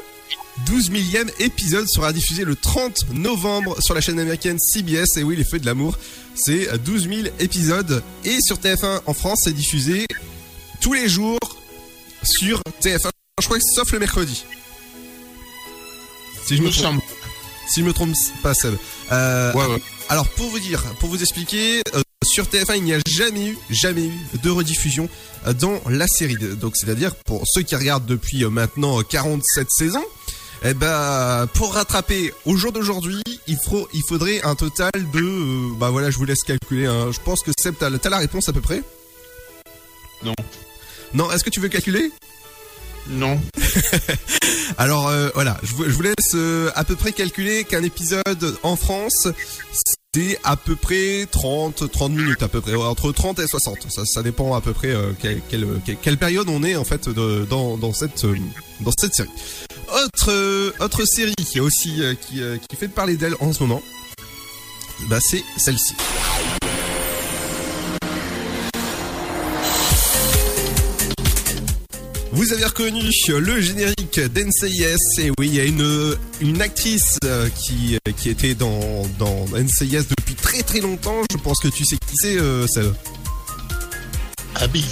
[0.65, 5.17] 12 millième épisode sera diffusé le 30 novembre sur la chaîne américaine CBS.
[5.17, 5.97] Et oui, les feux de l'amour,
[6.35, 8.03] c'est 12 000 épisodes.
[8.25, 10.05] Et sur TF1 en France, c'est diffusé
[10.81, 11.39] tous les jours
[12.23, 13.09] sur TF1.
[13.39, 14.43] Je crois que sauf le mercredi.
[16.45, 17.01] Si je me trompe,
[17.67, 18.13] si je me trompe
[18.43, 18.75] pas, Seb.
[19.11, 19.81] Euh, Ouais, ouais.
[20.09, 23.57] alors pour vous dire, pour vous expliquer, euh, sur TF1 il n'y a jamais eu,
[23.69, 25.07] jamais eu de rediffusion
[25.47, 26.35] euh, dans la série.
[26.35, 30.03] Donc c'est-à-dire pour ceux qui regardent depuis euh, maintenant euh, 47 saisons,
[30.63, 35.89] eh ben pour rattraper au jour d'aujourd'hui, il, faut, il faudrait un total de, bah
[35.89, 36.85] voilà, je vous laisse calculer.
[36.87, 37.11] hein.
[37.11, 38.83] Je pense que Seb, t'as t'as la réponse à peu près?
[40.23, 40.33] Non.
[41.13, 42.11] Non, est-ce que tu veux calculer?
[43.09, 43.41] Non.
[44.77, 48.57] Alors euh, voilà, je vous, je vous laisse euh, à peu près calculer qu'un épisode
[48.63, 49.27] en France,
[50.13, 53.87] c'est à peu près 30, 30 minutes à peu près, entre 30 et 60.
[53.91, 56.83] Ça, ça dépend à peu près euh, quelle, quelle, quelle- quelle période on est en
[56.85, 58.25] fait de- dans, dans, cette,
[58.81, 59.29] dans cette série.
[59.93, 63.81] Autre, autre série qui, a aussi, qui, qui fait parler d'elle en ce moment,
[65.09, 65.95] bah, c'est celle-ci.
[72.33, 77.49] Vous avez reconnu le générique d'NCIS, et oui, il y a une, une actrice euh,
[77.49, 81.83] qui, euh, qui était dans, dans NCIS depuis très très longtemps, je pense que tu
[81.83, 82.65] sais qui c'est, euh.
[84.55, 84.85] Abby.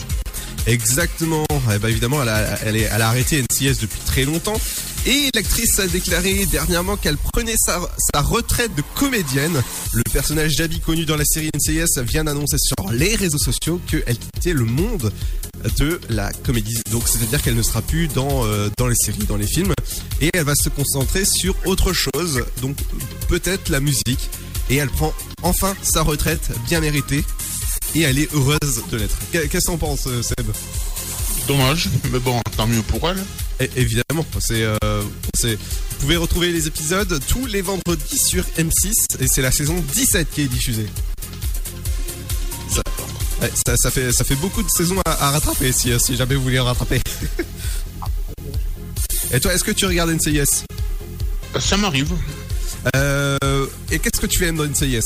[0.67, 4.59] Exactement, Eh ben, évidemment, elle a, elle, est- elle a arrêté NCIS depuis très longtemps,
[5.07, 7.79] et l'actrice a déclaré dernièrement qu'elle prenait sa,
[8.13, 9.63] sa retraite de comédienne.
[9.93, 14.17] Le personnage d'Abby connu dans la série NCIS vient d'annoncer sur les réseaux sociaux qu'elle
[14.17, 15.11] quittait le monde
[15.77, 16.79] de la comédie.
[16.91, 19.73] Donc c'est-à-dire qu'elle ne sera plus dans, euh, dans les séries, dans les films,
[20.21, 22.77] et elle va se concentrer sur autre chose, donc
[23.27, 24.29] peut-être la musique,
[24.69, 27.23] et elle prend enfin sa retraite bien méritée,
[27.95, 29.15] et elle est heureuse de l'être.
[29.31, 30.47] Qu'est- Qu'est-ce que t'en penses, euh, Seb?
[31.47, 33.17] Dommage, mais bon, tant mieux pour elle.
[33.59, 34.77] É- Évidemment, c'est, euh,
[35.33, 39.83] c'est- vous pouvez retrouver les épisodes tous les vendredis sur M6, et c'est la saison
[39.93, 40.85] 17 qui est diffusée.
[42.69, 42.83] Ça,
[43.65, 46.43] ça, ça fait, ça fait beaucoup de saisons à, à rattraper si, si jamais vous
[46.43, 47.01] voulez rattraper.
[49.31, 50.63] Et toi, est-ce que tu regardes NCIS
[51.59, 52.11] Ça m'arrive.
[52.95, 55.01] euh, Et qu'est-ce que tu aimes dans NCIS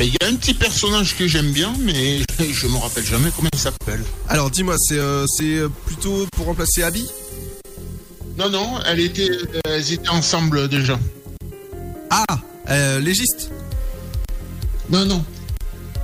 [0.00, 2.20] Et Il y a un petit personnage que j'aime bien, mais
[2.52, 4.02] je me rappelle jamais comment il s'appelle.
[4.28, 7.08] Alors dis-moi, c'est euh, c'est plutôt pour remplacer Abby?
[8.38, 9.28] Non, non, elle était,
[9.66, 10.98] elles étaient ensemble déjà.
[12.08, 12.24] Ah
[12.70, 13.50] euh, Légiste?
[14.88, 15.22] Non, non.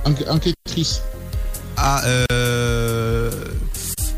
[0.05, 1.01] Enquêtrice.
[1.77, 3.31] Ah, euh.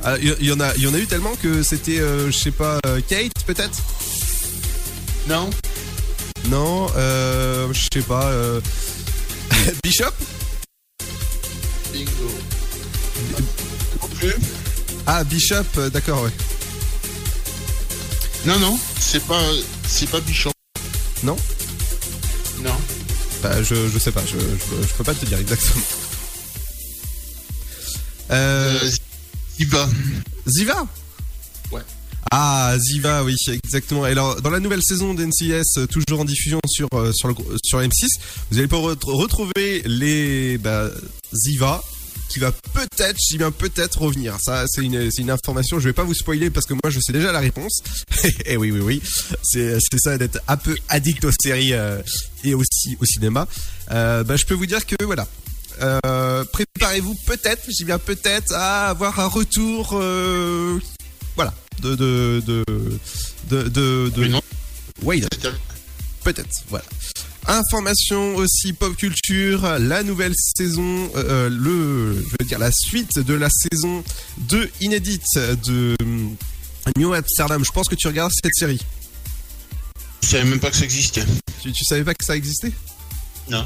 [0.04, 2.32] ah, Il y, y en a, il y en a eu tellement que c'était, euh,
[2.32, 3.78] je sais pas, euh, Kate peut-être?
[5.28, 5.50] Non.
[6.50, 8.26] Non, euh, je sais pas.
[8.26, 8.62] Euh...
[9.84, 10.14] Bishop?
[11.94, 12.32] Bingo.
[15.06, 16.32] Ah, Bishop, euh, d'accord, ouais.
[18.46, 19.42] Non, non, c'est pas,
[19.88, 20.20] c'est pas.
[20.20, 20.52] Non
[21.24, 21.36] Non?
[23.42, 25.84] Bah, je, je sais pas, je, je, je peux pas te dire exactement.
[28.32, 28.90] Euh, Euh,
[29.60, 29.90] Ziva.
[30.48, 30.88] Ziva?
[31.72, 31.82] Ouais.
[32.32, 34.08] Ah, Ziva, oui, exactement.
[34.08, 37.36] Et alors, dans la nouvelle saison d'NCS, euh, toujours en diffusion sur euh, sur le
[37.64, 38.08] sur M6,
[38.52, 40.90] vous allez pouvoir ret- retrouver les bah,
[41.34, 41.84] Ziva
[42.32, 44.38] qui va peut-être, j'y viens peut-être revenir.
[44.42, 45.80] Ça, c'est une, c'est une information.
[45.80, 47.82] Je vais pas vous spoiler parce que moi, je sais déjà la réponse.
[48.46, 49.02] et oui, oui, oui.
[49.44, 52.02] C'est, c'est ça d'être un peu addict aux séries euh,
[52.44, 53.48] et aussi au cinéma.
[53.92, 55.28] Euh, bah, je peux vous dire que voilà.
[55.82, 60.80] Euh, préparez-vous peut-être, j'y viens peut-être à avoir un retour, euh,
[61.36, 62.64] voilà, de de de
[63.50, 64.42] de de, de- non.
[65.02, 65.28] Wade.
[66.24, 66.86] Peut-être, voilà.
[67.48, 73.34] Information aussi pop culture, la nouvelle saison, euh, le, je veux dire la suite de
[73.34, 74.04] la saison
[74.38, 76.26] 2 inédite de euh,
[76.98, 77.64] New Amsterdam.
[77.66, 78.80] Je pense que tu regardes cette série.
[80.22, 81.24] Je savais même pas que ça existait.
[81.62, 82.72] Tu, tu savais pas que ça existait?
[83.50, 83.66] Non.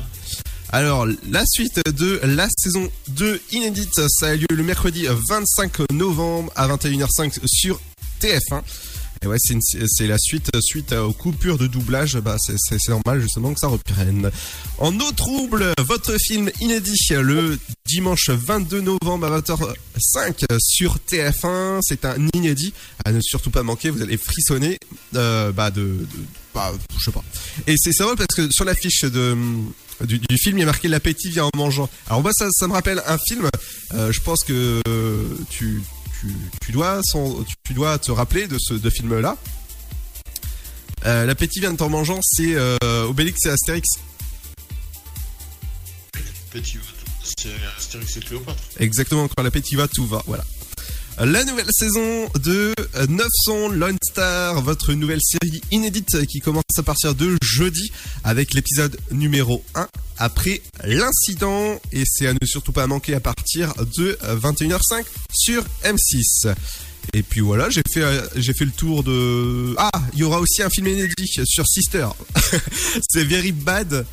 [0.72, 6.52] Alors, la suite de la saison 2 inédite, ça a lieu le mercredi 25 novembre
[6.56, 7.80] à 21h05 sur
[8.22, 8.62] TF1.
[9.26, 12.18] Et ouais, c'est la suite suite aux coupures de doublage.
[12.18, 12.56] Bah, c'est-
[12.90, 14.30] normal justement que ça reprenne.
[14.78, 17.58] En eau trouble, votre film inédit le
[17.88, 21.80] dimanche 22 novembre à 20h05 sur TF1.
[21.82, 22.74] C'est un inédit
[23.04, 23.90] à ne surtout pas manquer.
[23.90, 24.78] Vous allez frissonner
[25.16, 26.06] euh, bah de,
[26.54, 27.24] bah, je sais pas.
[27.66, 29.36] Et c'est drôle parce que sur l'affiche de
[30.04, 31.90] du, film, il y a marqué l'appétit vient en mangeant.
[32.08, 33.50] Alors moi, ça, me rappelle un film.
[33.94, 34.82] euh, je pense que
[35.50, 35.82] tu,
[36.20, 36.28] tu,
[36.62, 37.02] tu dois
[37.68, 39.38] tu, te rappeler de ce de film-là.
[41.06, 43.88] Euh, l'appétit vient en mangeant, c'est euh, Obélix et Astérix.
[46.52, 46.80] Petit
[47.38, 48.64] c'est Astérix et Cléopâtre.
[48.80, 50.24] Exactement, quand l'appétit va, tout va.
[50.28, 50.44] Voilà.
[51.18, 52.74] La nouvelle saison de
[53.08, 57.90] 900 Lone Star, votre nouvelle série inédite qui commence à partir de jeudi
[58.26, 59.88] avec l'épisode numéro 1
[60.18, 66.54] après l'incident et c'est à ne surtout pas manquer à partir de 21h05 sur M6.
[67.14, 68.04] Et puis voilà, j'ai fait
[68.36, 72.08] j'ai fait le tour de Ah, il y aura aussi un film inédit sur Sister.
[73.10, 74.06] c'est Very Bad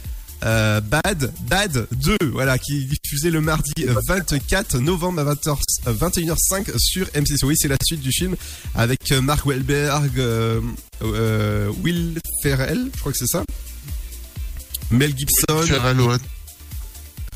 [0.44, 3.72] euh, Bad, Bad 2, voilà, qui est diffusé le mardi
[4.08, 7.44] 24 novembre à 20h, euh, 21h05 sur M6.
[7.44, 8.36] Oui, c'est la suite du film
[8.74, 10.20] avec euh, Mark Wahlberg,
[11.82, 13.44] Will Ferrell, je crois que c'est ça.
[14.90, 15.64] Mel Gibson.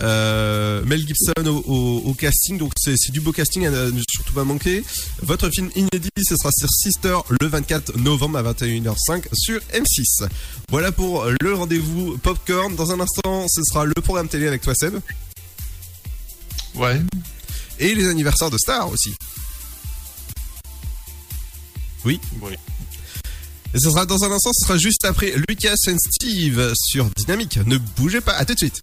[0.03, 4.32] Euh, Mel Gibson au, au- au casting, donc c'est du beau casting à ne surtout
[4.34, 4.84] pas manquer.
[5.22, 10.28] Votre film inédit, ce sera sur Sister le 24 novembre à 21h05 sur M6.
[10.70, 12.74] Voilà pour le rendez-vous Popcorn.
[12.76, 14.97] Dans un instant, ce sera le programme télé avec toi Seb.
[16.74, 17.01] Ouais.
[17.78, 19.14] Et les anniversaires de stars aussi.
[22.05, 22.20] Oui.
[22.42, 22.53] Oui.
[23.74, 27.59] Et ce sera dans un instant, ce sera juste après Lucas and Steve sur Dynamique.
[27.66, 28.80] Ne bougez pas, à tout de suite.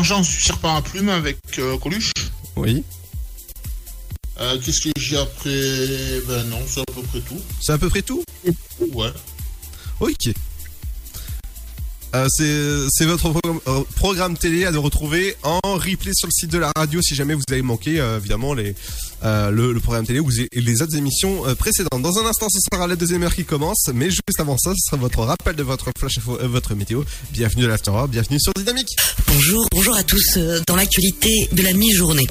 [0.00, 2.12] Vengeance du serpent à plumes avec euh, Coluche?
[2.56, 2.82] Oui.
[4.40, 6.22] Euh, Qu'est-ce que j'ai après?
[6.26, 7.38] Ben non, c'est à peu près tout.
[7.60, 8.24] C'est à peu près tout?
[8.94, 9.12] Ouais.
[10.00, 10.30] Ok.
[12.14, 12.26] Euh,
[12.90, 16.58] c'est votre programme, euh, programme télé à de retrouver en replay sur le site de
[16.58, 18.74] la radio si jamais vous avez manqué euh, évidemment les,
[19.24, 22.02] euh, le, le programme télé ou les- autres émissions précédentes.
[22.02, 24.86] Dans un instant, ce sera la deuxième heure qui commence, mais juste avant ça, ce
[24.86, 27.02] sera votre rappel de votre flash info, votre météo.
[27.32, 28.88] Bienvenue à l'After bienvenue sur Dynamique.
[29.28, 30.38] Bonjour, bonjour à tous.
[30.66, 32.26] Dans l'actualité de la mi-journée.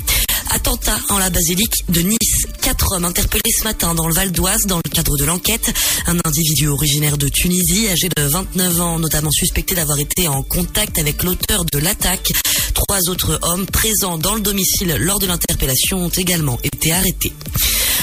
[0.52, 2.39] Attentat en la basilique de Nice.
[2.62, 5.74] Quatre hommes interpellés ce matin dans le Val d'Oise dans le cadre de l'enquête.
[6.08, 11.00] Un individu originaire de Tunisie, âgé de 29 ans, notamment suspecté d'avoir été en contact
[11.00, 12.32] avec l'auteur de l'attaque.
[12.74, 17.34] Trois autres hommes présents dans le domicile lors de l'interpellation ont également été arrêtés.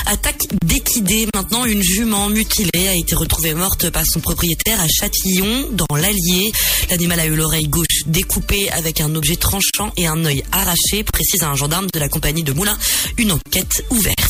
[0.07, 1.26] Attaque d'équidés.
[1.34, 6.53] Maintenant, une jument mutilée a été retrouvée morte par son propriétaire à Châtillon, dans l'Allier.
[6.91, 11.43] L'animal a eu l'oreille gauche découpée avec un objet tranchant et un œil arraché, précise
[11.43, 12.78] un gendarme de la compagnie de Moulins.
[13.18, 14.26] Une enquête ouverte.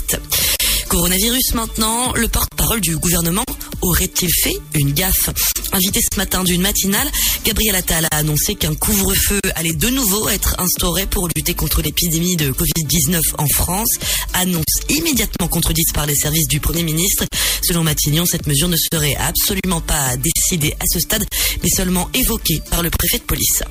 [0.89, 3.45] Coronavirus maintenant, le porte-parole du gouvernement
[3.83, 5.31] aurait-il fait une gaffe?
[5.73, 7.11] Invité ce matin d'une matinale,
[7.45, 12.37] Gabriel Attal a annoncé qu'un couvre-feu allait de nouveau être instauré pour lutter contre l'épidémie
[12.37, 13.91] de Covid-19 en France.
[14.33, 17.25] Annonce immédiatement contredite par les services du Premier ministre.
[17.63, 21.27] Selon Matignon, cette mesure ne serait absolument pas décidée à ce stade,
[21.63, 23.63] mais seulement évoquée par le préfet de police.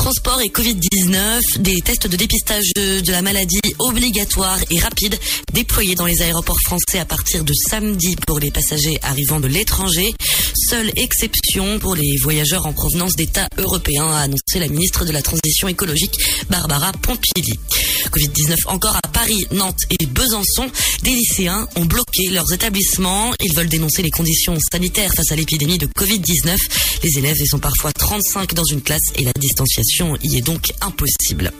[0.00, 5.18] Transport et Covid-19, des tests de dépistage de, la maladie obligatoires et rapides
[5.52, 10.14] déployés dans les aéroports français à partir de samedi pour les passagers arrivant de l'étranger.
[10.70, 15.20] Seule exception pour les voyageurs en provenance d'États européens, a annoncé la ministre de la
[15.20, 16.16] Transition écologique
[16.48, 17.58] Barbara Pompili.
[18.08, 20.66] Covid-19 encore à Paris, Nantes et Besançon.
[21.02, 23.32] Des lycéens ont bloqué leurs établissements.
[23.40, 26.56] Ils veulent dénoncer les conditions sanitaires face à l'épidémie de Covid-19.
[27.02, 30.72] Les élèves y sont parfois 35 dans une classe et la distanciation y est donc
[30.80, 31.52] impossible.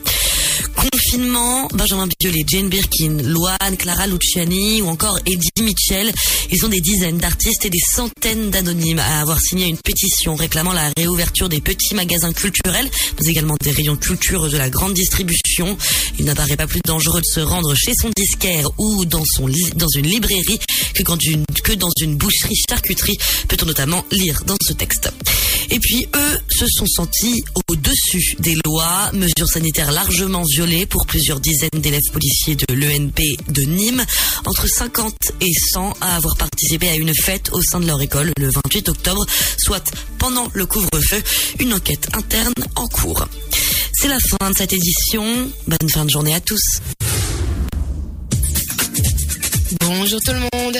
[0.69, 6.11] Confinement, Benjamin Biolay, Jane Birkin, Loane, Clara Luciani ou encore Eddie Mitchell.
[6.51, 10.73] Ils sont des dizaines d'artistes et des centaines d'anonymes à avoir signé une pétition réclamant
[10.73, 12.89] la réouverture des petits magasins culturels,
[13.19, 15.77] mais également des rayons culture de la grande distribution.
[16.19, 19.89] Il n'apparaît pas plus dangereux de se rendre chez son disquaire ou dans, son dans
[19.95, 20.59] une librairie
[20.93, 25.11] que, quand une, que dans une boucherie charcuterie, peut-on notamment lire dans ce texte?
[25.71, 31.39] Et puis eux se sont sentis au-dessus des lois, mesures sanitaires largement violées pour plusieurs
[31.39, 34.03] dizaines d'élèves policiers de l'ENP de Nîmes,
[34.45, 38.33] entre 50 et 100 à avoir participé à une fête au sein de leur école
[38.37, 39.25] le 28 octobre,
[39.57, 41.23] soit pendant le couvre-feu,
[41.59, 43.25] une enquête interne en cours.
[43.93, 45.49] C'est la fin de cette édition.
[45.67, 46.81] Bonne fin de journée à tous.
[49.93, 50.77] Bonjour tout le monde.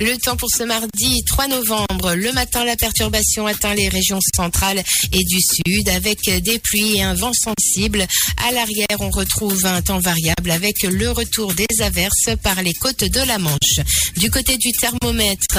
[0.00, 2.14] Le temps pour ce mardi 3 novembre.
[2.14, 7.02] Le matin, la perturbation atteint les régions centrales et du sud avec des pluies et
[7.02, 8.06] un vent sensible.
[8.46, 13.04] À l'arrière, on retrouve un temps variable avec le retour des averses par les côtes
[13.04, 13.80] de la Manche.
[14.16, 15.58] Du côté du thermomètre,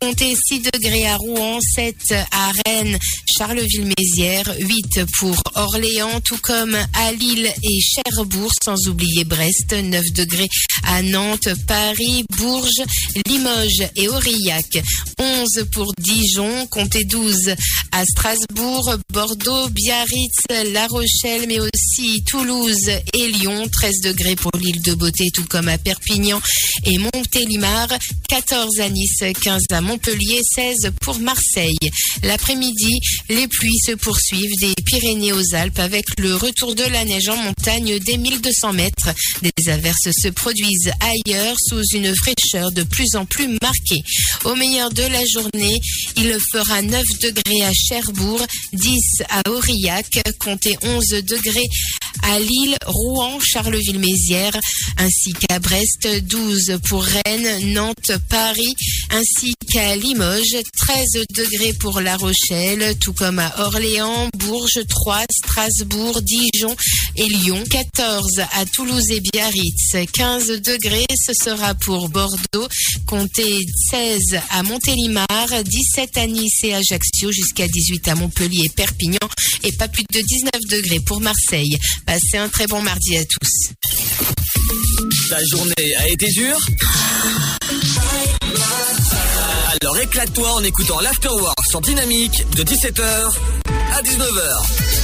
[0.00, 2.98] comptez 6 degrés à Rouen, 7 à Rennes,
[3.38, 10.48] Charleville-Mézières, 8 pour Orléans, tout comme à Lille et Cherbourg, sans oublier Brest, 9 degrés
[10.84, 12.82] à Nantes, Paris, Bourges,
[13.26, 14.82] Limoges et Aurillac,
[15.18, 17.54] 11 pour Dijon, comptez 12
[17.92, 24.82] à Strasbourg, Bordeaux, Biarritz, La Rochelle, mais aussi Toulouse et Lyon, 13 degrés pour l'île
[24.82, 26.40] de Beauté, tout comme à Perpignan
[26.84, 27.88] et Montélimar,
[28.28, 31.76] 14 à Nice, 15 à Montpellier, 16 pour Marseille.
[32.22, 37.28] L'après-midi, les pluies se poursuivent des Pyrénées aux Alpes avec le retour de la neige
[37.28, 39.10] en montagne des 1200 mètres.
[39.42, 44.02] Des averses se produisent ailleurs sous une fraîcheur de plus en plus marquée.
[44.44, 45.80] Au meilleur de la journée,
[46.16, 48.40] il fera 9 degrés à Cherbourg,
[48.72, 50.06] 10 à Aurillac,
[50.38, 51.68] comptez 11 degrés
[52.22, 54.58] à Lille, Rouen, Charleville-Mézières,
[54.98, 58.74] ainsi qu'à Brest, 12 pour Rennes, Nantes, Paris,
[59.10, 66.22] ainsi qu'à Limoges, 13 degrés pour La Rochelle, tout comme à Orléans, Bourges, Troyes, Strasbourg,
[66.22, 66.74] Dijon
[67.16, 72.68] et Lyon, 14 à Toulouse et Biarritz, 15 degrés, ce sera pour Bordeaux,
[73.06, 73.58] comptez
[73.90, 75.26] 16 à Montélimar,
[75.64, 79.18] 17 à Nice et Ajaccio, jusqu'à 18 à Montpellier et Perpignan,
[79.62, 81.78] et pas plus de 19 degrés pour Marseille.
[82.06, 83.72] Passez un très bon mardi à tous.
[85.28, 86.58] Ta journée a été dure
[89.80, 93.32] Alors éclate-toi en écoutant l'Afterwork sur Dynamique de 17h
[93.92, 95.03] à 19h.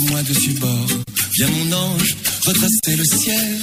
[0.00, 0.88] Moi dessus bord.
[1.36, 3.58] Viens mon ange, retracer le ciel.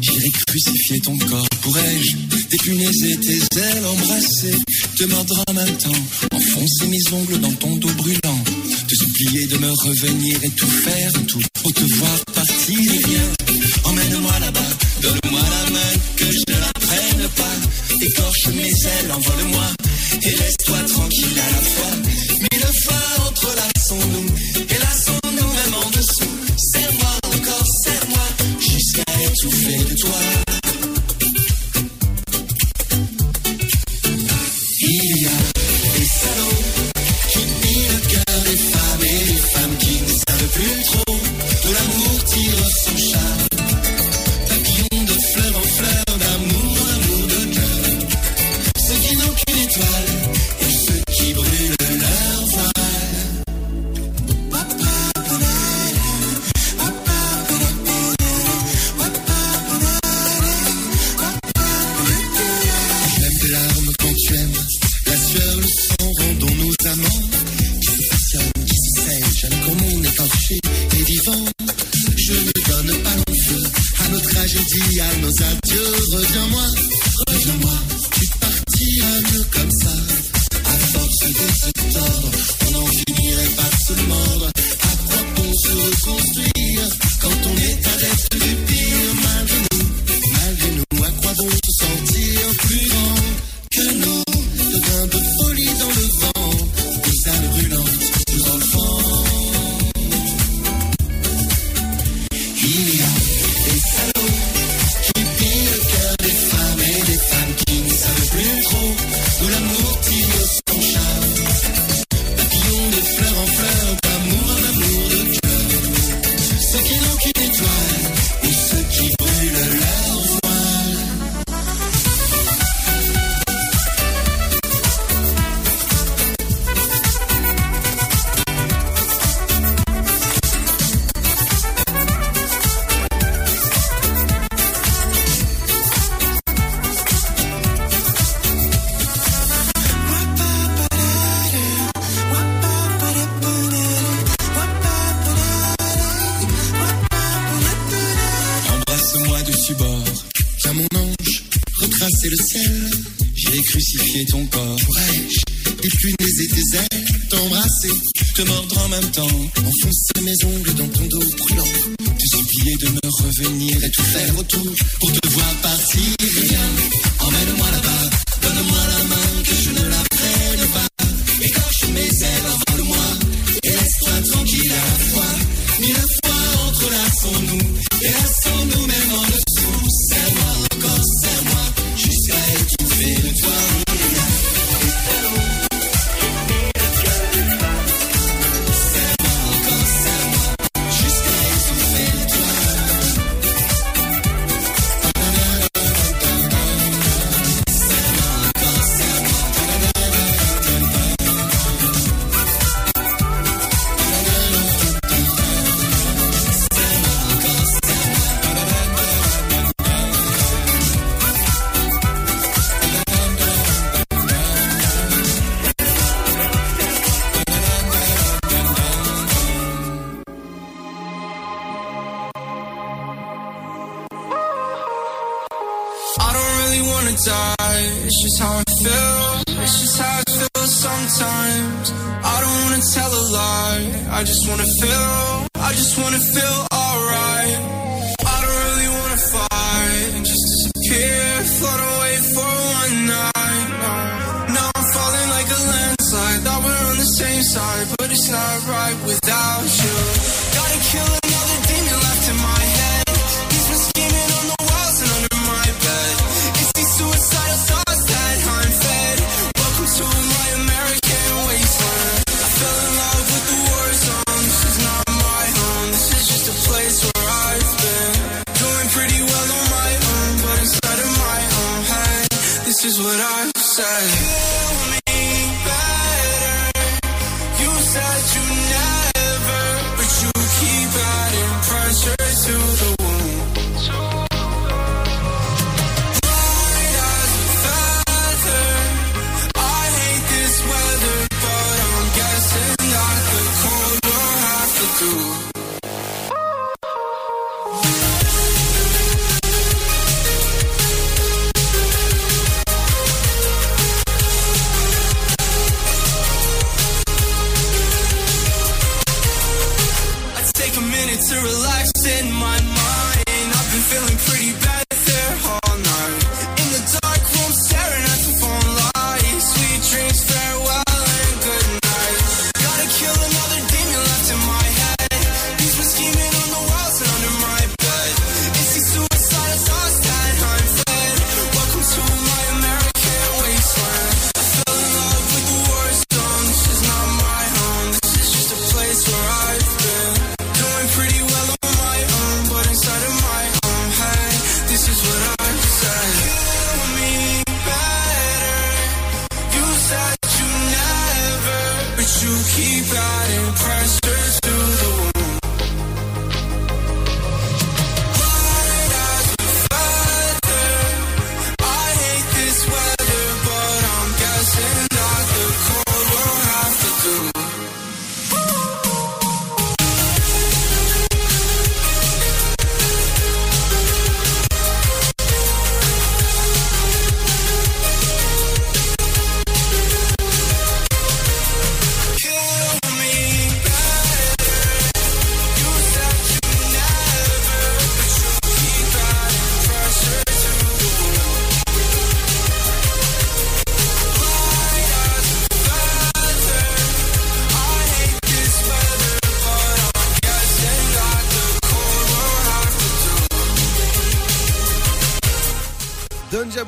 [0.00, 1.48] J'irai crucifier ton corps.
[1.62, 2.16] Pourrais-je
[2.50, 4.54] dépunaiser tes ailes, embrasser?
[4.96, 8.44] Te mordre en même temps, enfoncer mes ongles dans ton dos brûlant,
[8.86, 12.78] te supplier de me revenir et tout faire, tout pour te voir partir.
[12.78, 13.32] Et viens,
[13.84, 14.70] emmène-moi là-bas,
[15.02, 18.04] donne-moi la main que je ne la prenne pas.
[18.04, 19.66] Écorche mes ailes, envole-moi
[20.22, 22.11] et laisse-toi tranquille à la fois.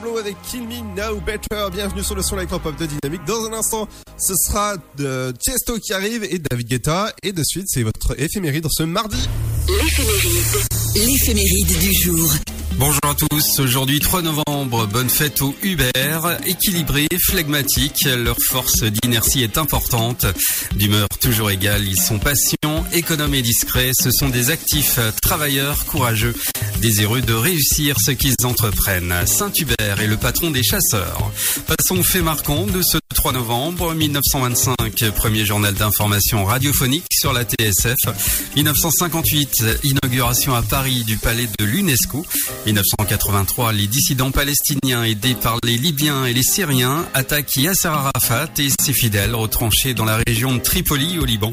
[0.04, 1.68] Diablo avec Kill Me Now Better.
[1.72, 3.24] Bienvenue sur le son électropop de Dynamique.
[3.26, 3.88] Dans un instant,
[4.18, 7.12] ce sera de Tiesto qui arrive et David Guetta.
[7.22, 9.28] Et de suite, c'est votre éphéméride ce mardi.
[9.68, 10.66] L'éphéméride.
[10.96, 12.30] L'éphéméride du jour.
[12.76, 19.42] Bonjour à tous, aujourd'hui 3 novembre, bonne fête aux Uber, équilibrés, flegmatiques, leur force d'inertie
[19.42, 20.26] est importante,
[20.74, 26.34] d'humeur toujours égale, ils sont patients, économes et discrets, ce sont des actifs travailleurs, courageux,
[26.80, 29.14] désireux de réussir ce qu'ils entreprennent.
[29.24, 31.30] Saint-Hubert est le patron des chasseurs.
[31.66, 34.74] Passons au fait marquant de ce 3 novembre 1925,
[35.14, 37.96] premier journal d'information radiophonique sur la TSF.
[38.56, 42.26] 1958, inauguration à Paris du palais de l'UNESCO.
[42.66, 48.68] 1983, les dissidents palestiniens aidés par les Libyens et les Syriens attaquent Yasser Arafat et
[48.80, 51.52] ses fidèles retranchés dans la région de Tripoli au Liban.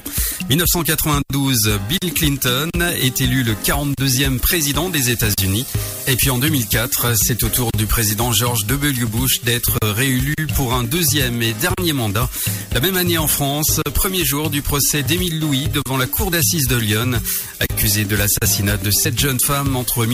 [0.50, 2.70] 1992, Bill Clinton
[3.02, 5.66] est élu le 42e président des États-Unis.
[6.08, 9.06] Et puis en 2004, c'est au tour du président George W.
[9.06, 12.30] Bush d'être réélu pour un deuxième et dernier mandat.
[12.74, 16.68] La même année en France, premier jour du procès d'Émile Louis devant la cour d'assises
[16.68, 17.12] de Lyon,
[17.60, 20.06] accusé de l'assassinat de sept jeunes femmes entre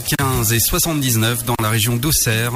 [0.00, 2.52] 1975 et 79 dans la région d'Auxerre.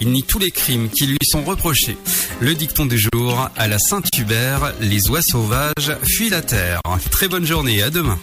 [0.00, 1.96] Il nie tous les crimes qui lui sont reprochés.
[2.40, 6.80] Le dicton du jour, à la Saint-Hubert, les oies sauvages fuient la terre.
[7.10, 8.18] Très bonne journée, à demain.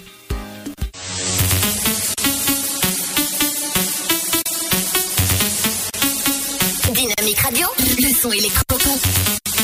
[6.94, 9.55] Dynamique Radio, le son.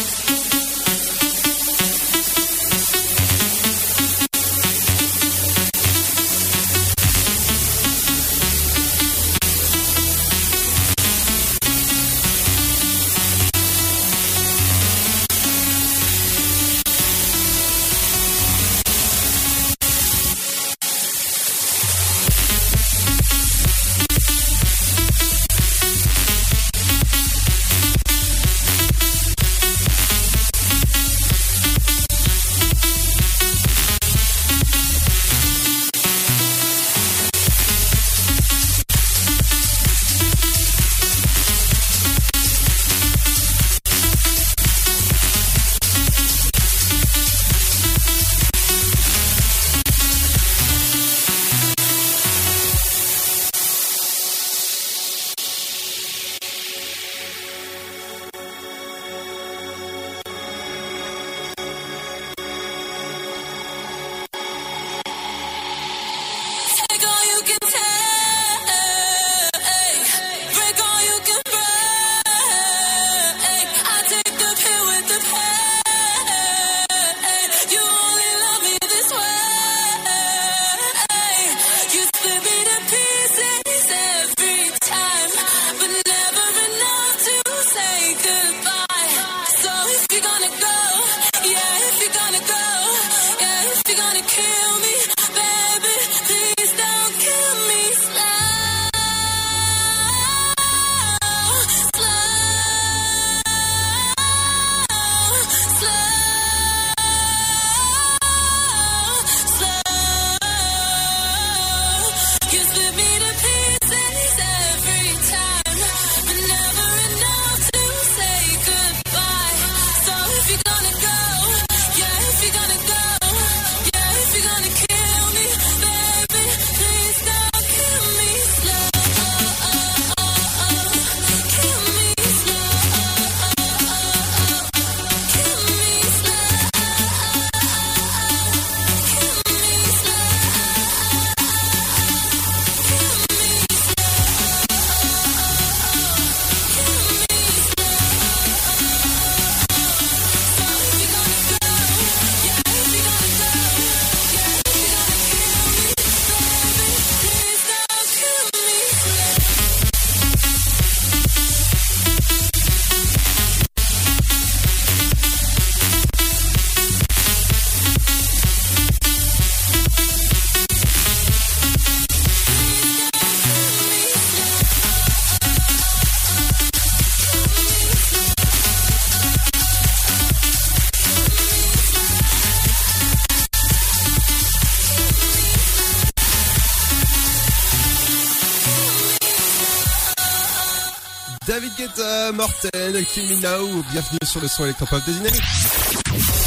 [191.77, 195.41] Guetta, euh, Morten, Kiminao, bienvenue sur le son électropop de Dynamique.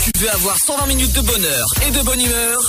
[0.04, 2.60] Tu veux avoir 120 minutes de bonheur et de bonne humeur?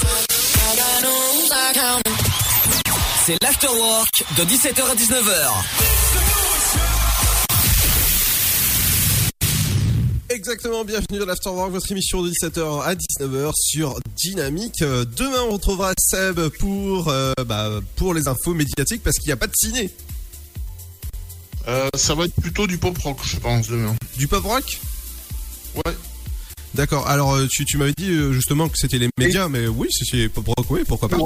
[3.26, 5.52] C'est l'afterwork de 17h à 19h.
[10.30, 14.82] Exactement, bienvenue dans l'Afterwork, votre émission de 17h à 19h sur Dynamique.
[14.82, 19.34] Euh, demain, on retrouvera Seb pour, euh, bah, pour les infos médiatiques parce qu'il n'y
[19.34, 19.92] a pas de ciné.
[21.68, 23.96] Euh, ça va être plutôt du pop rock, je pense, demain.
[24.18, 24.80] Du pop rock?
[25.76, 25.94] Ouais.
[26.74, 29.88] D'accord, alors euh, tu, tu m'avais dit euh, justement que c'était les médias, mais oui,
[29.92, 31.18] c'est pop rock, oui, pourquoi pas.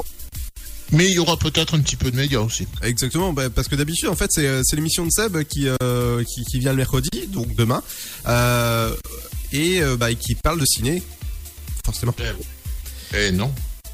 [0.92, 2.66] Mais il y aura peut-être un petit peu de médias aussi.
[2.82, 6.58] Exactement, bah, parce que d'habitude, en fait, c'est l'émission de Seb qui, euh, qui, qui
[6.58, 7.82] vient le mercredi, donc demain,
[8.26, 8.94] euh,
[9.52, 11.02] et bah, qui parle de ciné,
[11.84, 12.14] forcément.
[13.14, 13.52] Eh non.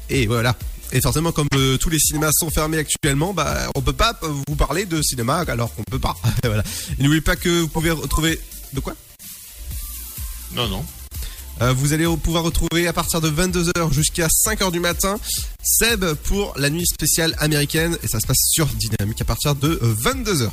[0.09, 0.55] Et voilà.
[0.91, 4.27] Et forcément, comme euh, tous les cinémas sont fermés actuellement, bah, on peut pas euh,
[4.47, 6.15] vous parler de cinéma alors qu'on peut pas.
[6.43, 6.63] voilà.
[6.99, 8.39] N'oubliez pas que vous pouvez retrouver.
[8.73, 8.95] De quoi?
[10.53, 10.85] Non, non.
[11.61, 15.17] Euh, vous allez pouvoir retrouver à partir de 22h jusqu'à 5h du matin
[15.63, 19.79] Seb pour la nuit spéciale américaine et ça se passe sur Dynamique à partir de
[19.81, 20.49] euh, 22h.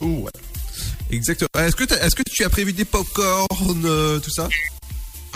[0.00, 0.30] ouais.
[1.10, 1.48] Exactement.
[1.56, 4.48] Euh, Est-ce que, est-ce que tu as prévu des popcorn, euh, tout ça?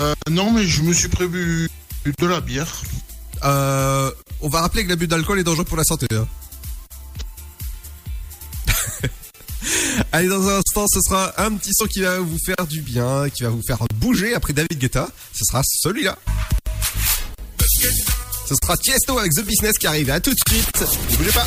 [0.01, 1.69] Euh, non, mais je me suis prévu
[2.19, 2.83] de la bière.
[3.45, 6.07] Euh, on va rappeler que l'abus d'alcool est dangereux pour la santé.
[6.13, 6.27] hein.
[10.13, 13.29] Allez, dans un instant, ce sera un petit son qui va vous faire du bien,
[13.31, 15.09] qui va vous faire bouger après David Guetta.
[15.33, 16.17] Ce sera celui-là.
[18.47, 20.11] Ce sera Tiesto avec The Business qui arrive.
[20.11, 20.85] À tout de suite.
[21.11, 21.47] Ne bougez pas.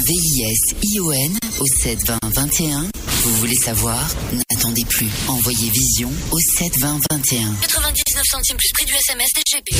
[0.00, 2.88] V-I-S-I-O-N au 72021.
[3.22, 4.08] Vous voulez savoir?
[4.32, 5.08] N'attendez plus.
[5.28, 7.54] Envoyez Vision au 72021.
[7.60, 9.72] 99 centimes plus prix du SMS DGP.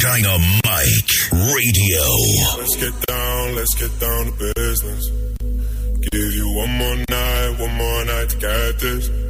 [0.00, 2.04] Dynamite Radio.
[2.58, 5.10] Let's get down, let's get down to business.
[6.10, 9.29] Give you one more night, one more night to get this.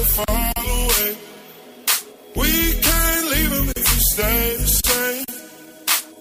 [0.00, 1.16] Don't ever away.
[2.36, 5.24] We can't leave them if we stay the same.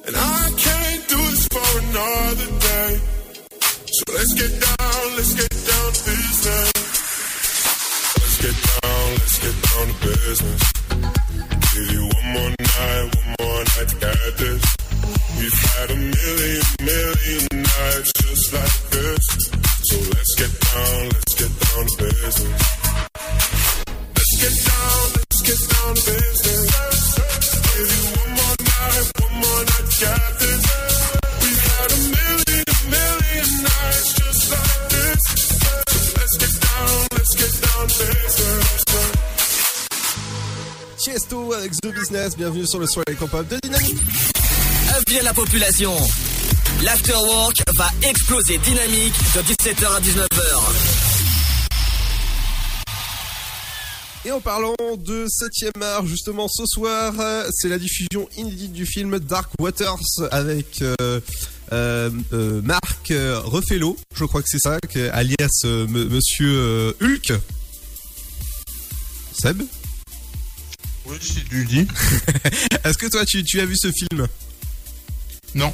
[0.08, 3.00] And I can't do this for another day.
[3.86, 6.72] So let's get down, let's get down to business.
[8.20, 10.62] Let's get down, let's get down to business.
[11.74, 14.79] Give you one more night, one more night to get this.
[42.38, 43.98] Bienvenue sur le soirée compable de Dynamique.
[44.90, 45.96] À la population.
[46.84, 51.10] L'afterwork va exploser dynamique de 17h à 19h.
[54.26, 58.86] Et en parlant de 7ème art, justement, ce soir, euh, c'est la diffusion inédite du
[58.86, 59.98] film Dark Waters
[60.32, 61.20] avec euh,
[61.72, 64.78] euh, euh, Marc Reffello, je crois que c'est ça,
[65.14, 67.34] alias Monsieur Hulk.
[69.34, 69.64] Seb?
[71.10, 71.88] Oui, si tu le dis.
[72.84, 74.28] Est-ce que toi, tu, tu as vu ce film?
[75.56, 75.74] Non.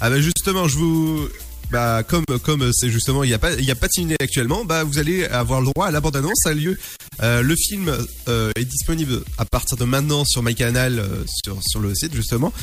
[0.00, 1.28] Ah bah justement, je vous...
[1.70, 4.16] Bah comme comme c'est justement il y a pas il y a pas de ciné
[4.18, 6.38] actuellement, bah vous allez avoir le droit à la bande annonce.
[6.42, 6.78] Ça a lieu.
[7.22, 7.94] Euh, le film
[8.28, 12.54] euh, est disponible à partir de maintenant sur MyCanal euh, sur sur le site justement.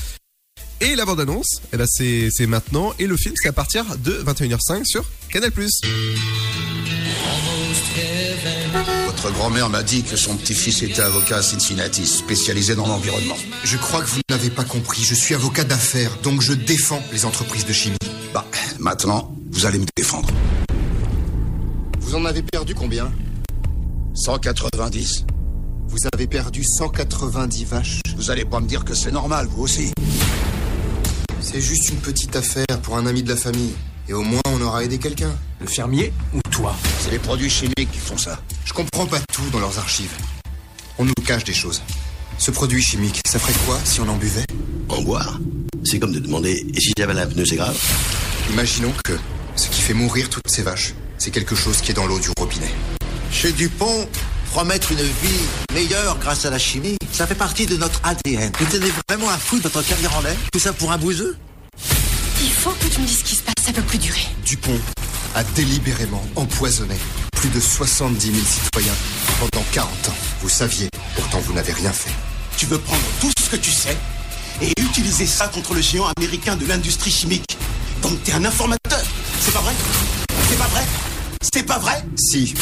[0.81, 3.85] Et la bande annonce, eh ben c'est c'est maintenant et le film c'est à partir
[3.97, 5.51] de 21h05 sur Canal+.
[9.25, 13.35] Votre grand-mère m'a dit que son petit-fils était avocat à Cincinnati, spécialisé dans l'environnement.
[13.63, 15.01] Je crois que vous n'avez pas compris.
[15.01, 17.97] Je suis avocat d'affaires, donc je défends les entreprises de chimie.
[18.35, 18.45] Bah,
[18.77, 20.29] maintenant, vous allez me défendre.
[22.01, 23.11] Vous en avez perdu combien?
[24.13, 25.25] 190.
[25.87, 28.01] Vous avez perdu 190 vaches.
[28.17, 29.91] Vous allez pas me dire que c'est normal, vous aussi.
[31.41, 33.73] C'est juste une petite affaire pour un ami de la famille.
[34.07, 35.35] Et au moins, on aura aidé quelqu'un.
[35.59, 38.39] Le fermier ou toi C'est les produits chimiques qui font ça.
[38.65, 40.13] Je comprends pas tout dans leurs archives.
[40.97, 41.81] On nous cache des choses.
[42.37, 44.45] Ce produit chimique, ça ferait quoi si on en buvait
[44.89, 45.39] En boire
[45.83, 47.77] C'est comme de demander et si j'avale un pneu, c'est grave
[48.51, 49.17] Imaginons que
[49.55, 52.29] ce qui fait mourir toutes ces vaches, c'est quelque chose qui est dans l'eau du
[52.37, 52.71] robinet.
[53.31, 54.07] Chez Dupont,
[54.51, 55.43] promettre une vie
[55.73, 58.51] meilleure grâce à la chimie, ça fait partie de notre ADN.
[58.59, 61.37] Vous tenez vraiment à foutre votre carrière en l'air Tout ça pour un bouseux
[62.41, 64.25] Il faut que tu me dises ce qui se passe, ça peut plus durer.
[64.45, 64.79] Dupont
[65.35, 66.95] a délibérément empoisonné
[67.33, 68.93] plus de 70 000 citoyens
[69.39, 70.15] pendant 40 ans.
[70.41, 72.11] Vous saviez, pourtant vous n'avez rien fait.
[72.57, 73.97] Tu veux prendre tout ce que tu sais
[74.61, 77.57] et utiliser ça contre le géant américain de l'industrie chimique.
[78.01, 79.01] Donc t'es un informateur.
[79.41, 79.73] C'est pas vrai?
[80.49, 80.83] C'est pas vrai?
[81.53, 82.05] C'est pas vrai?
[82.17, 82.53] Si.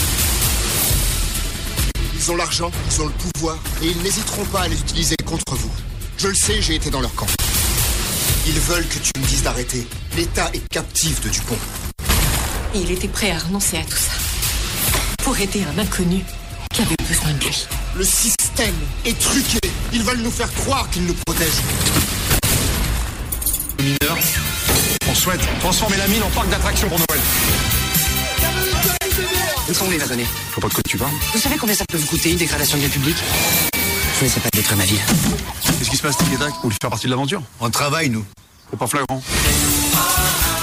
[2.16, 5.56] Ils ont l'argent, ils ont le pouvoir, et ils n'hésiteront pas à les utiliser contre
[5.56, 5.72] vous.
[6.18, 7.28] Je le sais, j'ai été dans leur camp.
[8.46, 9.88] Ils veulent que tu me dises d'arrêter.
[10.18, 11.58] L'État est captif de Dupont.
[12.76, 14.12] Et il était prêt à renoncer à tout ça.
[15.24, 16.26] Pour aider un inconnu
[16.74, 17.66] qui avait besoin de lui.
[17.96, 18.76] Le système
[19.06, 19.60] est truqué.
[19.94, 21.62] Ils veulent nous faire croire qu'ils nous protègent.
[23.80, 24.18] Mineurs,
[25.10, 27.22] on souhaite transformer la mine en parc d'attractions pour Noël.
[29.70, 30.00] Où sont les
[30.52, 31.14] Faut pas de quoi tu parles.
[31.34, 33.16] Vous savez combien ça peut vous coûter une dégradation de bien public
[34.20, 35.02] Je ne sais pas détruire ma ville.
[35.80, 37.42] Qu'est-ce qui se passe, Tic et Tac Vous voulez faire partie de l'aventure?
[37.60, 38.24] On travaille, nous.
[38.70, 39.22] C'est pas flagrant.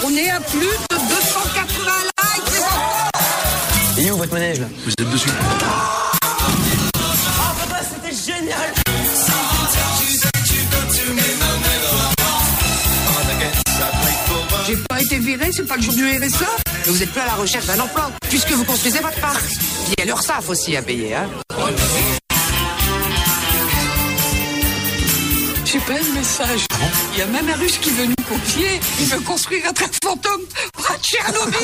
[0.03, 3.11] On est à plus de 280 likes, enfants
[3.99, 4.67] Et où votre manège là?
[4.85, 5.29] Vous êtes dessus.
[5.31, 5.79] Oh
[7.59, 8.73] papa, c'était génial
[14.67, 16.47] J'ai pas été viré, c'est pas le jour du RSA
[16.87, 19.43] Vous n'êtes plus à la recherche d'un emploi, puisque vous construisez votre parc.
[19.89, 21.29] Il y a l'URSSAF aussi à payer, hein
[25.73, 26.67] J'ai pas le message.
[27.13, 28.81] Il y a même un russe qui veut nous confier.
[28.99, 30.41] Il veut construire un train fantôme
[30.73, 31.61] près de Tchernobyl.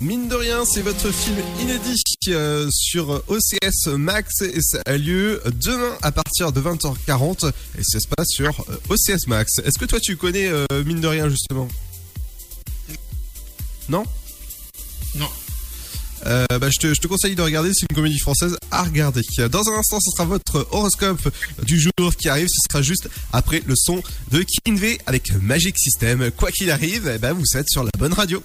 [0.00, 5.42] Mine de rien, c'est votre film inédit euh, sur OCS Max et ça a lieu
[5.60, 9.58] demain à partir de 20h40 et ça se passe sur euh, OCS Max.
[9.64, 11.66] Est-ce que toi tu connais euh, Mine de rien justement?
[13.88, 14.04] Non?
[15.16, 15.28] Non.
[16.26, 19.22] Euh, bah, je, te, conseille de regarder, c'est une comédie française à regarder.
[19.50, 21.28] Dans un instant, ce sera votre horoscope
[21.64, 26.30] du jour qui arrive, ce sera juste après le son de Kinvey avec Magic System.
[26.36, 28.42] Quoi qu'il arrive, eh ben, vous êtes sur la bonne radio.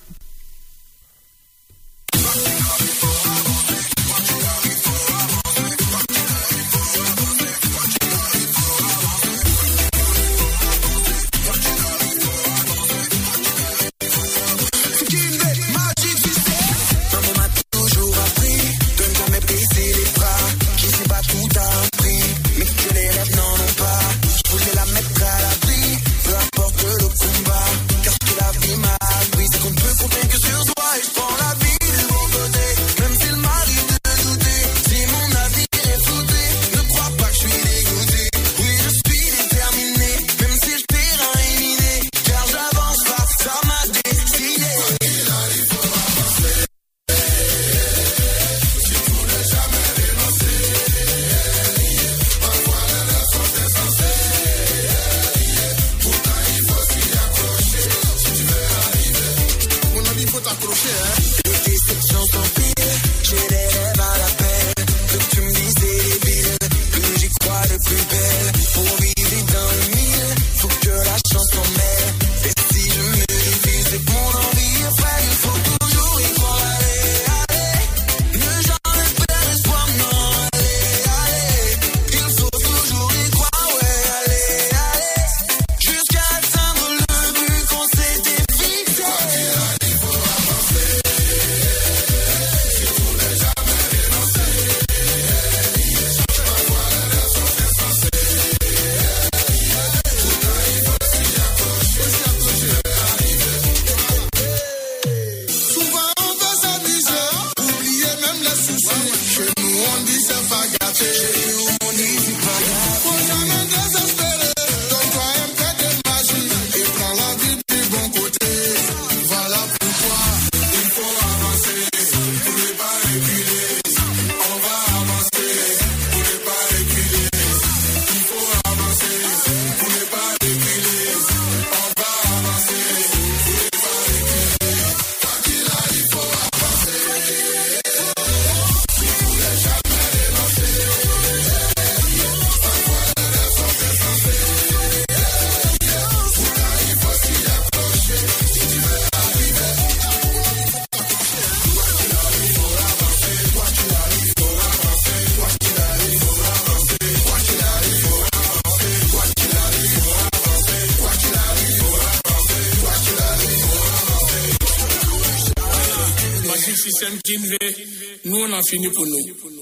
[168.28, 169.57] Nous on a fini pour nous.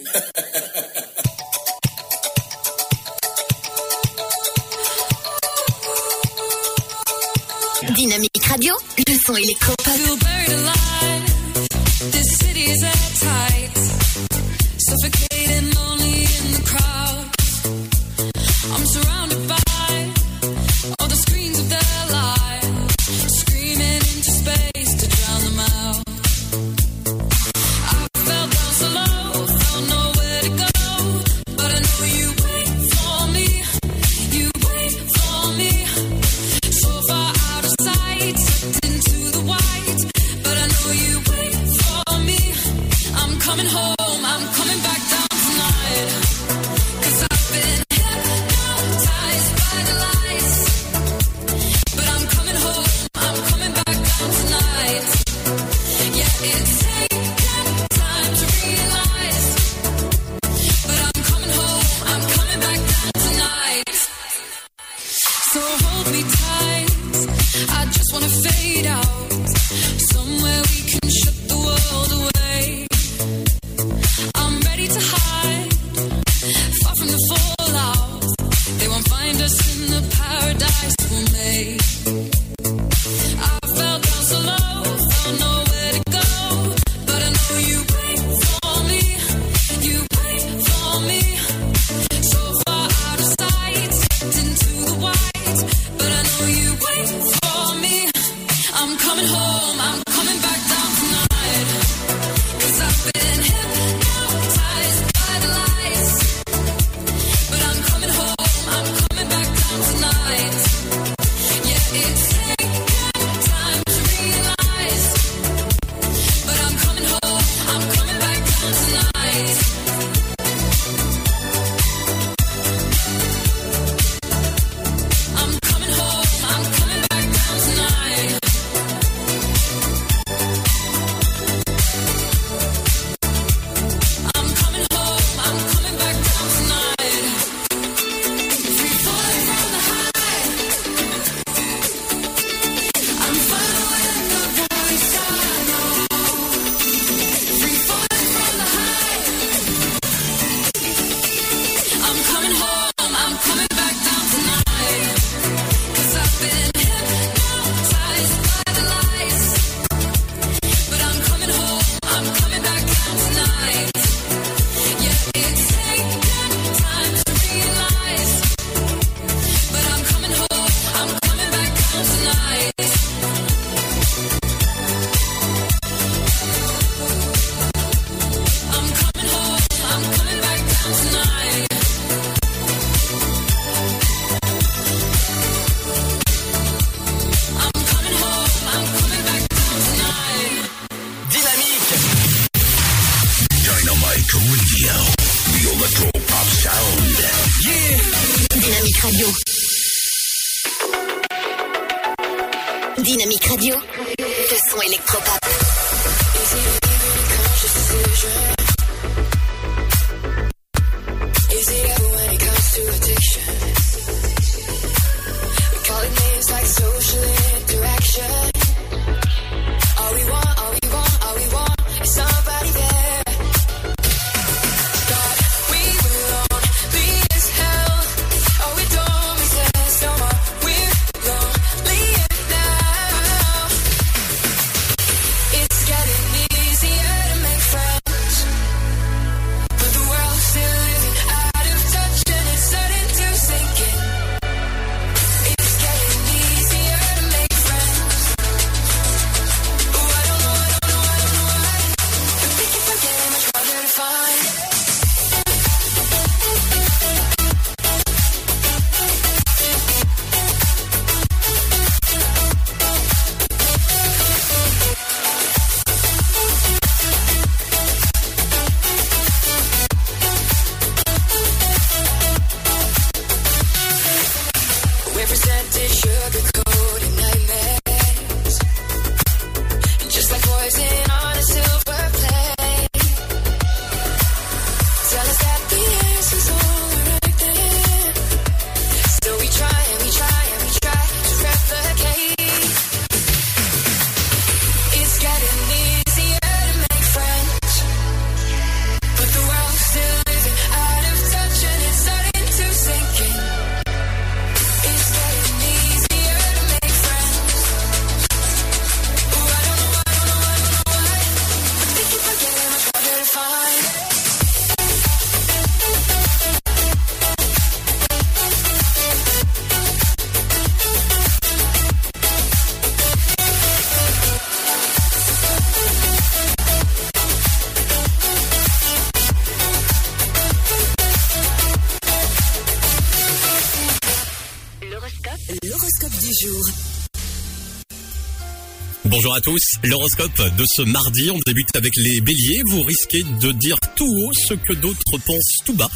[339.15, 343.53] Bonjour à tous, l'horoscope de ce mardi, on débute avec les béliers, vous risquez de
[343.53, 345.89] dire tout haut ce que d'autres pensent tout bas,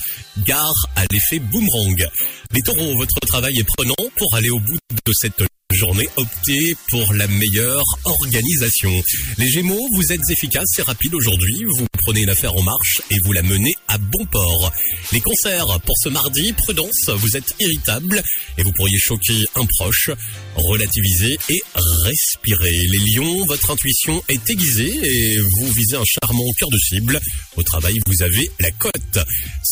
[0.46, 2.08] gare à l'effet boomerang.
[2.54, 7.14] Les taureaux, votre travail est prenant pour aller au bout de cette journée, optez pour
[7.14, 8.92] la meilleure organisation.
[9.38, 13.18] Les gémeaux, vous êtes efficaces et rapides aujourd'hui, vous prenez une affaire en marche et
[13.26, 14.72] vous la menez à bon port.
[15.12, 18.22] Les concerts, pour ce mardi, prudence, vous êtes irritable
[18.58, 20.12] et vous pourriez choquer un proche,
[20.56, 22.88] relativisez et respirez.
[22.88, 27.20] Les lions, votre intuition est aiguisée et vous visez un charmant cœur de cible.
[27.58, 29.20] Au travail, vous avez la cote.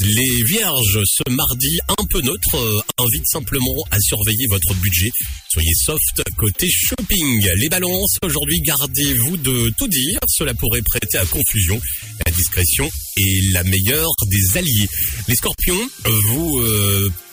[0.01, 5.09] Les vierges, ce mardi un peu neutre, euh, invite simplement à surveiller votre budget.
[5.49, 7.49] Soyez soft côté shopping.
[7.55, 10.19] Les balances, aujourd'hui, gardez-vous de tout dire.
[10.27, 11.79] Cela pourrait prêter à confusion.
[12.25, 14.87] La discrétion est la meilleure des alliés.
[15.27, 16.61] Les scorpions, vous...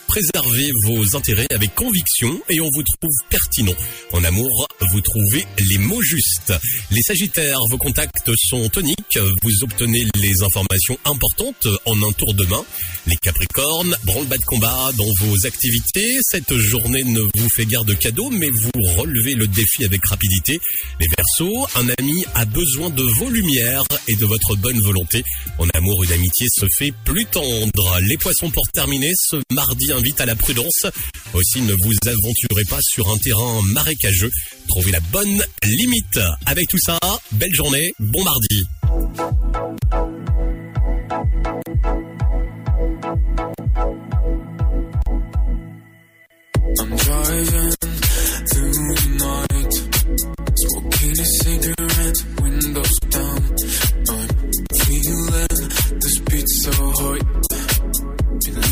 [0.07, 3.75] Préservez vos intérêts avec conviction et on vous trouve pertinent.
[4.13, 6.53] En amour, vous trouvez les mots justes.
[6.91, 9.19] Les sagittaires, vos contacts sont toniques.
[9.43, 12.63] Vous obtenez les informations importantes en un tour de main.
[13.07, 16.17] Les capricornes, branle-bas de combat dans vos activités.
[16.21, 20.59] Cette journée ne vous fait guère de cadeaux, mais vous relevez le défi avec rapidité.
[20.99, 25.23] Les versos, un ami a besoin de vos lumières et de votre bonne volonté.
[25.57, 27.99] En amour, une amitié se fait plus tendre.
[28.01, 30.85] Les poissons, pour terminer, ce mardi invite à la prudence.
[31.33, 34.31] Aussi, ne vous aventurez pas sur un terrain marécageux.
[34.67, 36.19] Trouvez la bonne limite.
[36.45, 36.99] Avec tout ça,
[37.31, 38.63] belle journée, bon mardi.
[46.77, 47.73] I'm driving
[49.17, 49.73] night,
[50.55, 53.55] smoking a cigarette, windows down.
[56.01, 56.19] This
[56.63, 57.54] so.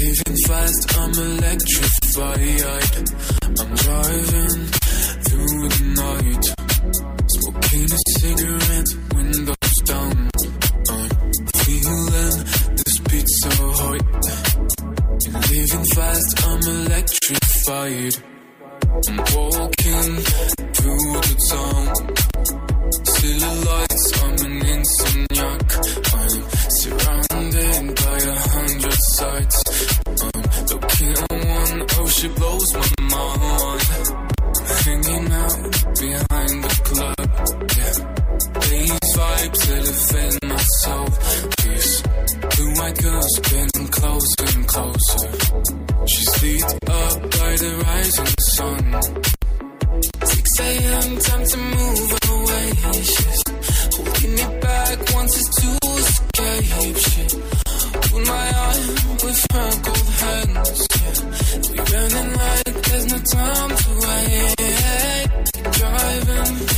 [0.04, 2.60] Living fast, I'm electrified.
[3.44, 4.60] I'm driving
[5.24, 6.46] through the night,
[7.32, 10.16] smoking a cigarette, windows down.
[10.92, 11.10] I'm
[11.64, 12.36] feeling
[12.76, 14.04] this beat so hot.
[15.50, 18.16] Living fast, I'm electrified.
[19.08, 20.10] I'm walking
[20.76, 21.84] through the town.
[23.08, 25.68] Silhouettes, I'm an insomniac.
[26.14, 26.36] I'm
[26.82, 29.63] surrounded by a hundred sights.
[32.08, 33.84] She blows my mind.
[34.84, 35.62] Hanging out
[36.00, 37.16] behind the club,
[37.78, 37.98] yeah.
[38.70, 41.08] These vibes elevate my soul.
[41.64, 42.02] These
[42.56, 45.28] blue white girls getting closer and closer.
[46.08, 48.84] She's lit up by the rising sun.
[50.24, 51.18] 6 a.m.
[51.18, 52.68] time to move away.
[53.04, 53.44] She's
[53.96, 55.70] holding me back, wants us to
[56.00, 56.98] escape.
[56.98, 57.22] She
[58.10, 58.82] pulled my arm
[59.24, 60.93] with her cold hands.
[61.14, 61.72] Yeah.
[61.72, 64.56] We running like there's no time to wait.
[65.72, 66.73] Driving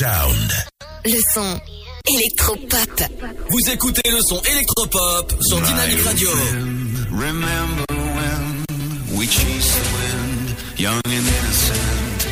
[0.00, 0.52] Sound.
[1.04, 1.60] le son
[2.08, 3.02] électropop.
[3.48, 6.30] Vous écoutez le son électropop sur Dynamic Radio.
[7.12, 8.64] Remember when
[9.16, 12.26] we chased the wind, young and innocent.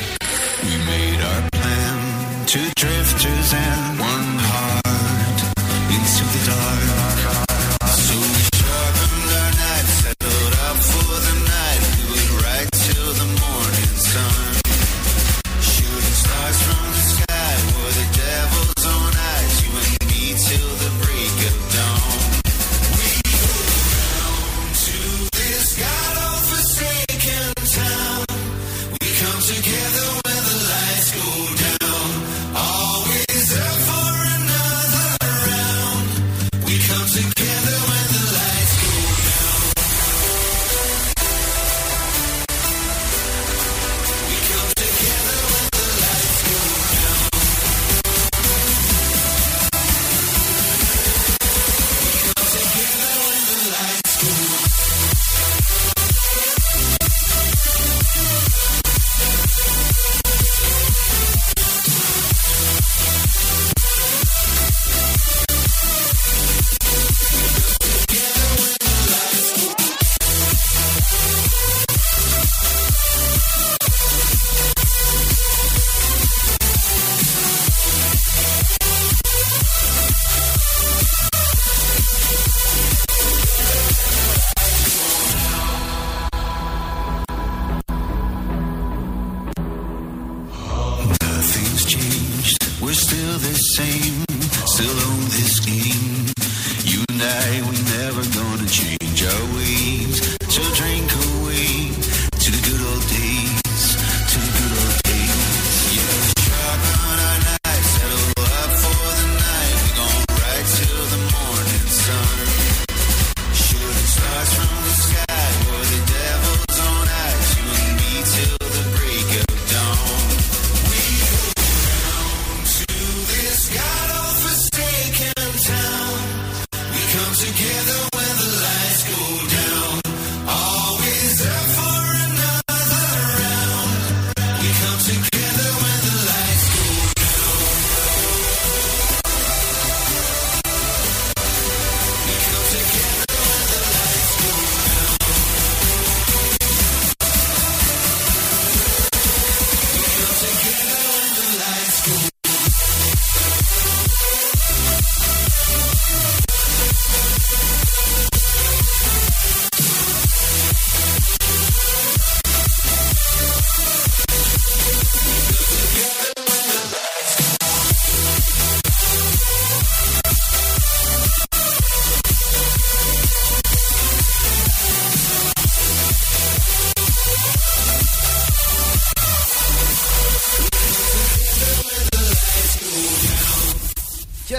[0.65, 5.43] We made our plan, two drifters and one heart
[5.89, 7.02] into the dark.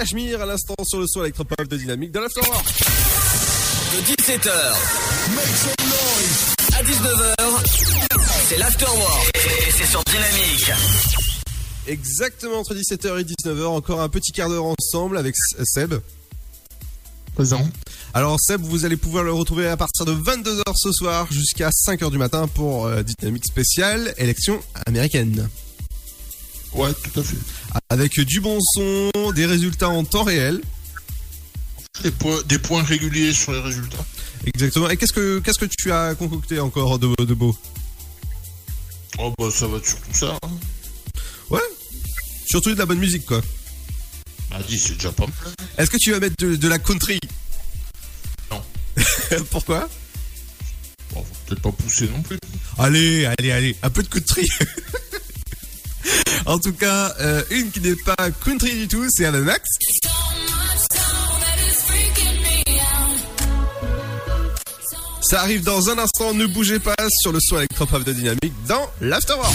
[0.04, 2.66] Cachemire à l'instant sur le son électropop de Dynamique de l'Afterwork.
[3.94, 4.50] De 17h
[6.76, 8.16] à 19h,
[8.46, 9.30] c'est l'Afterwork.
[9.34, 10.70] Et c'est sur Dynamique.
[11.86, 15.94] Exactement entre 17h et 19h, encore un petit quart d'heure ensemble avec Seb.
[17.34, 17.66] Présent.
[18.12, 22.10] Alors Seb, vous allez pouvoir le retrouver à partir de 22h ce soir jusqu'à 5h
[22.10, 25.48] du matin pour euh, Dynamique spéciale élection américaine.
[26.74, 27.36] Ouais, tout à fait.
[27.88, 30.60] Avec du bon son, des résultats en temps réel.
[32.02, 34.04] Des points, des points réguliers sur les résultats.
[34.46, 34.90] Exactement.
[34.90, 37.56] Et qu'est-ce que qu'est-ce que tu as concocté encore de, de beau?
[39.18, 40.36] Oh bah ça va être surtout ça.
[40.42, 40.50] Hein.
[41.50, 41.60] Ouais.
[42.46, 43.40] Surtout de la bonne musique quoi.
[44.50, 45.54] Ah dis, c'est déjà pas mal.
[45.78, 47.18] Est-ce que tu vas mettre de, de la country?
[48.50, 48.62] Non.
[49.50, 49.88] Pourquoi?
[51.12, 52.38] Bon, faut peut-être pas pousser non plus.
[52.78, 54.48] Allez, allez, allez, un peu de country.
[56.46, 59.68] en tout cas, euh, une qui n'est pas country du tout, c'est Anna Max.
[65.22, 68.90] Ça arrive dans un instant, ne bougez pas sur le son électropop de Dynamique dans
[69.00, 69.54] l'Afterwork.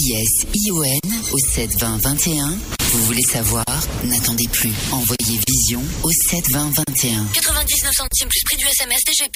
[0.01, 0.99] V-I-S-I-O-N
[1.31, 2.57] au 7 20 21.
[2.91, 3.65] Vous voulez savoir?
[4.03, 4.71] N'attendez plus.
[4.91, 7.25] Envoyez Vision au 7 20 21.
[7.33, 9.33] 99 centimes plus prix du SMS DGP.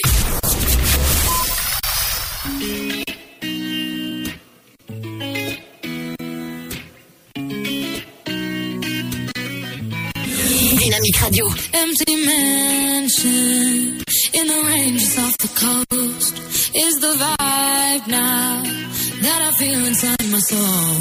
[10.79, 11.47] Dynamique Radio.
[11.73, 16.39] Empty mansion in the ranges off the coast
[16.73, 18.94] is the vibe now
[19.25, 20.97] that I feel inside my soul.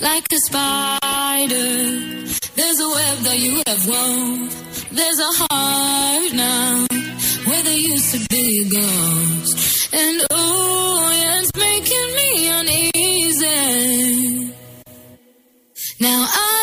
[0.00, 1.70] Like a spider,
[2.58, 4.50] there's a web that you have wove.
[4.98, 6.86] There's a heart now
[7.46, 9.94] where there used to be a ghost.
[9.94, 14.52] And oh, it's making me uneasy.
[16.00, 16.61] Now I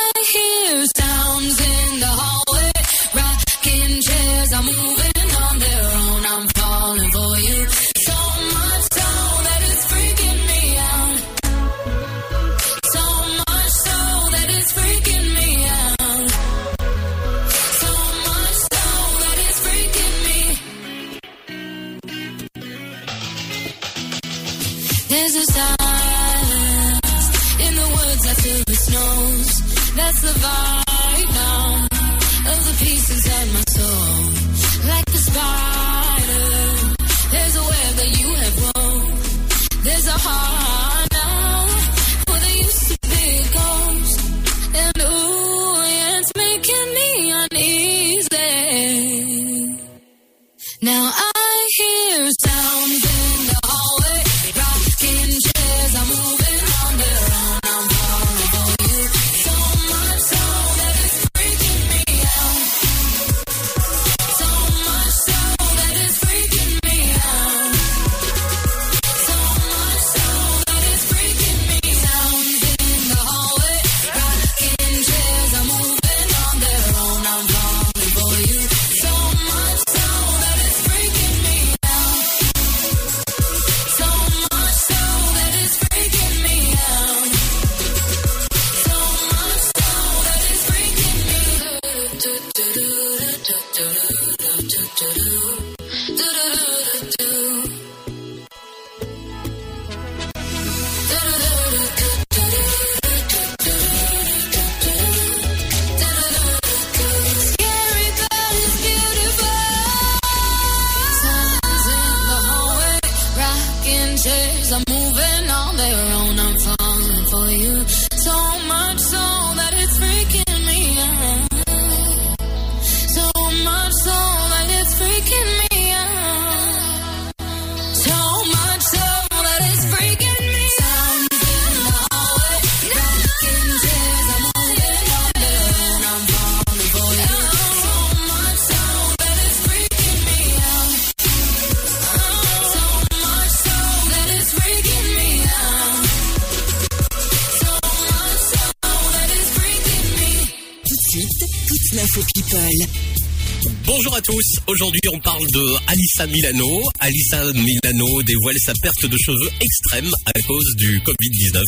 [156.20, 156.82] Alissa Milano.
[157.00, 161.64] Alissa Milano dévoile sa perte de cheveux extrême à cause du Covid-19.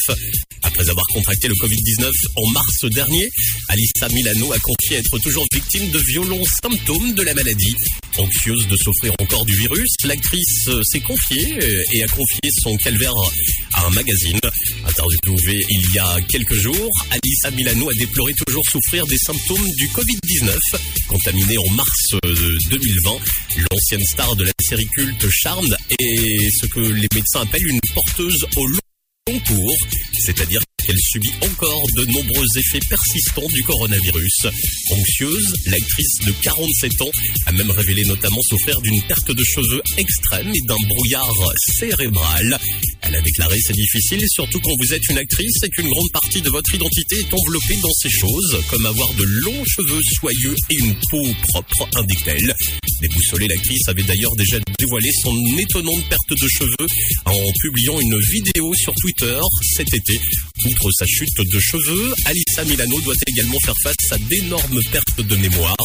[0.63, 3.29] Après avoir contracté le Covid-19 en mars dernier,
[3.69, 7.75] Alissa Milano a confié être toujours victime de violents symptômes de la maladie.
[8.17, 12.75] Anxieuse de souffrir encore du virus, l'actrice euh, s'est confiée euh, et a confié son
[12.77, 13.13] calvaire
[13.73, 14.39] à un magazine.
[14.85, 19.87] Interviewée il y a quelques jours, Alissa Milano a déploré toujours souffrir des symptômes du
[19.87, 20.57] Covid-19.
[21.07, 23.11] Contaminée en mars euh, 2020,
[23.71, 28.45] l'ancienne star de la série culte Charmed est ce que les médecins appellent une porteuse
[28.55, 29.75] au long cours,
[30.13, 34.47] c'est-à-dire qu'elle subit encore de nombreux effets persistants du coronavirus.
[34.91, 37.11] Anxieuse, l'actrice de 47 ans
[37.45, 42.59] a même révélé notamment souffrir d'une perte de cheveux extrême et d'un brouillard cérébral.
[43.01, 46.41] Elle a déclaré c'est difficile, surtout quand vous êtes une actrice et qu'une grande partie
[46.41, 50.75] de votre identité est enveloppée dans ces choses, comme avoir de longs cheveux soyeux et
[50.75, 52.55] une peau propre, indique-t-elle.
[53.01, 56.87] Déboussolée, l'actrice avait d'ailleurs déjà dévoilé son étonnante perte de cheveux
[57.25, 59.39] en publiant une vidéo sur Twitter
[59.75, 60.19] cet été.
[60.65, 65.35] Outre sa chute de cheveux, Alissa Milano doit également faire face à d'énormes pertes de
[65.35, 65.75] mémoire.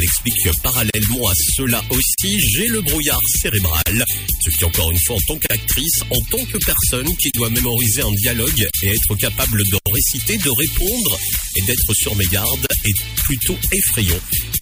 [0.00, 4.06] Elle explique que parallèlement à cela aussi, j'ai le brouillard cérébral.
[4.42, 8.00] Ce qui encore une fois en tant qu'actrice, en tant que personne qui doit mémoriser
[8.00, 11.18] un dialogue et être capable de réciter, de répondre
[11.56, 14.20] et d'être sur mes gardes est plutôt effrayant.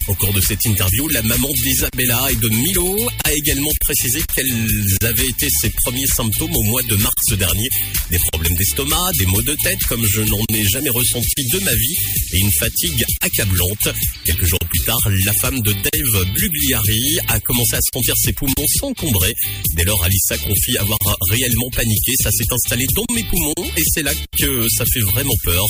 [0.09, 4.97] Au cours de cette interview, la maman d'Isabella et de Milo a également précisé quels
[5.03, 7.69] avaient été ses premiers symptômes au mois de mars dernier.
[8.09, 11.75] Des problèmes d'estomac, des maux de tête comme je n'en ai jamais ressenti de ma
[11.75, 11.95] vie
[12.33, 13.89] et une fatigue accablante.
[14.25, 14.99] Quelques jours plus tard,
[15.29, 19.35] la femme de Dave Blugliari a commencé à sentir ses poumons s'encombrer.
[19.75, 20.97] Dès lors, Alissa confie avoir
[21.29, 22.13] réellement paniqué.
[22.23, 25.63] Ça s'est installé dans mes poumons et c'est là que ça fait vraiment peur.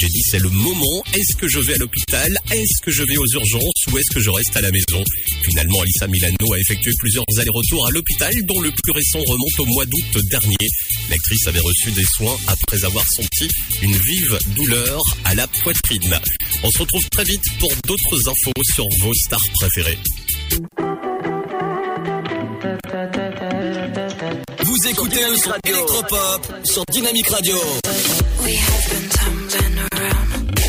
[0.00, 1.02] J'ai dit c'est le moment.
[1.12, 2.38] Est-ce que je vais à l'hôpital?
[2.50, 5.04] Est-ce que je vais aux urgences ou est-ce que je reste à la maison?
[5.42, 9.66] Finalement, Alissa Milano a effectué plusieurs allers-retours à l'hôpital dont le plus récent remonte au
[9.66, 10.56] mois d'août dernier.
[11.10, 13.48] L'actrice avait reçu des soins après avoir senti
[13.82, 16.18] une vive douleur à la poitrine.
[16.62, 19.98] On se retrouve très vite pour d'autres infos sur vos stars préférées.
[24.64, 27.56] Vous écoutez le son électropop sur Dynamic Radio.
[28.44, 30.60] We have been tumbling around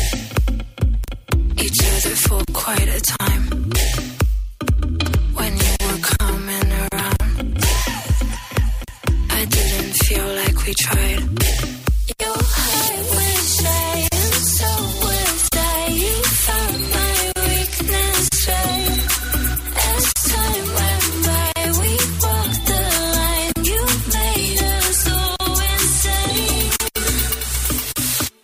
[1.58, 3.70] each other for quite a time.
[5.34, 7.58] When you were coming around,
[9.30, 11.22] I didn't feel like we tried.
[12.20, 13.25] Your heart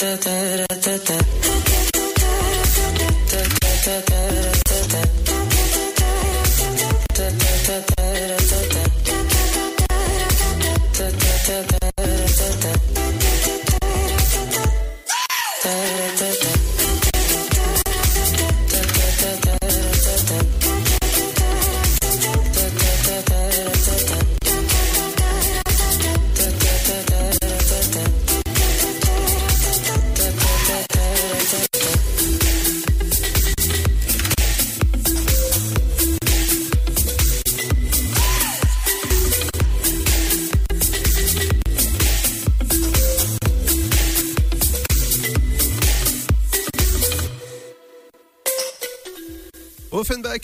[0.00, 0.69] Da da da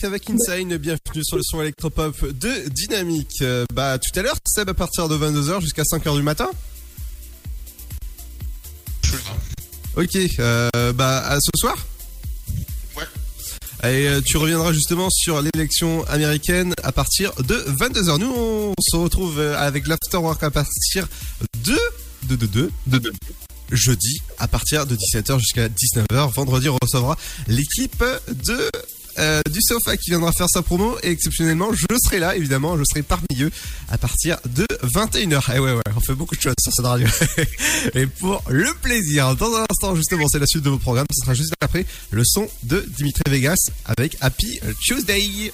[0.02, 3.40] Avec Insane, bienvenue sur le son électropop de Dynamique.
[3.40, 6.48] Euh, bah tout à l'heure, Seb à partir de 22h jusqu'à 5h du matin.
[9.96, 11.76] Ok, euh, bah à ce soir
[12.96, 13.04] Ouais.
[13.90, 18.18] Et euh, tu reviendras justement sur l'élection américaine à partir de 22h.
[18.18, 21.08] Nous, on se retrouve avec l'Afterwork à partir
[21.64, 21.78] de...
[22.28, 22.36] de...
[22.36, 22.46] de...
[22.46, 22.70] de...
[22.86, 22.98] de...
[22.98, 23.12] de-
[23.72, 26.32] jeudi à partir de 17h jusqu'à 19h.
[26.34, 27.16] Vendredi, on recevra
[27.48, 28.70] l'équipe de
[29.18, 32.84] euh, du Sofa qui viendra faire sa promo et exceptionnellement, je serai là, évidemment, je
[32.84, 33.50] serai parmi eux
[33.90, 35.54] à partir de 21h.
[35.54, 37.06] Et ouais, ouais, on fait beaucoup de choses sur cette radio.
[37.94, 41.06] et pour le plaisir, dans un instant, justement, c'est la suite de vos programmes.
[41.12, 45.52] Ce sera juste après le son de Dimitri Vegas avec Happy Tuesday.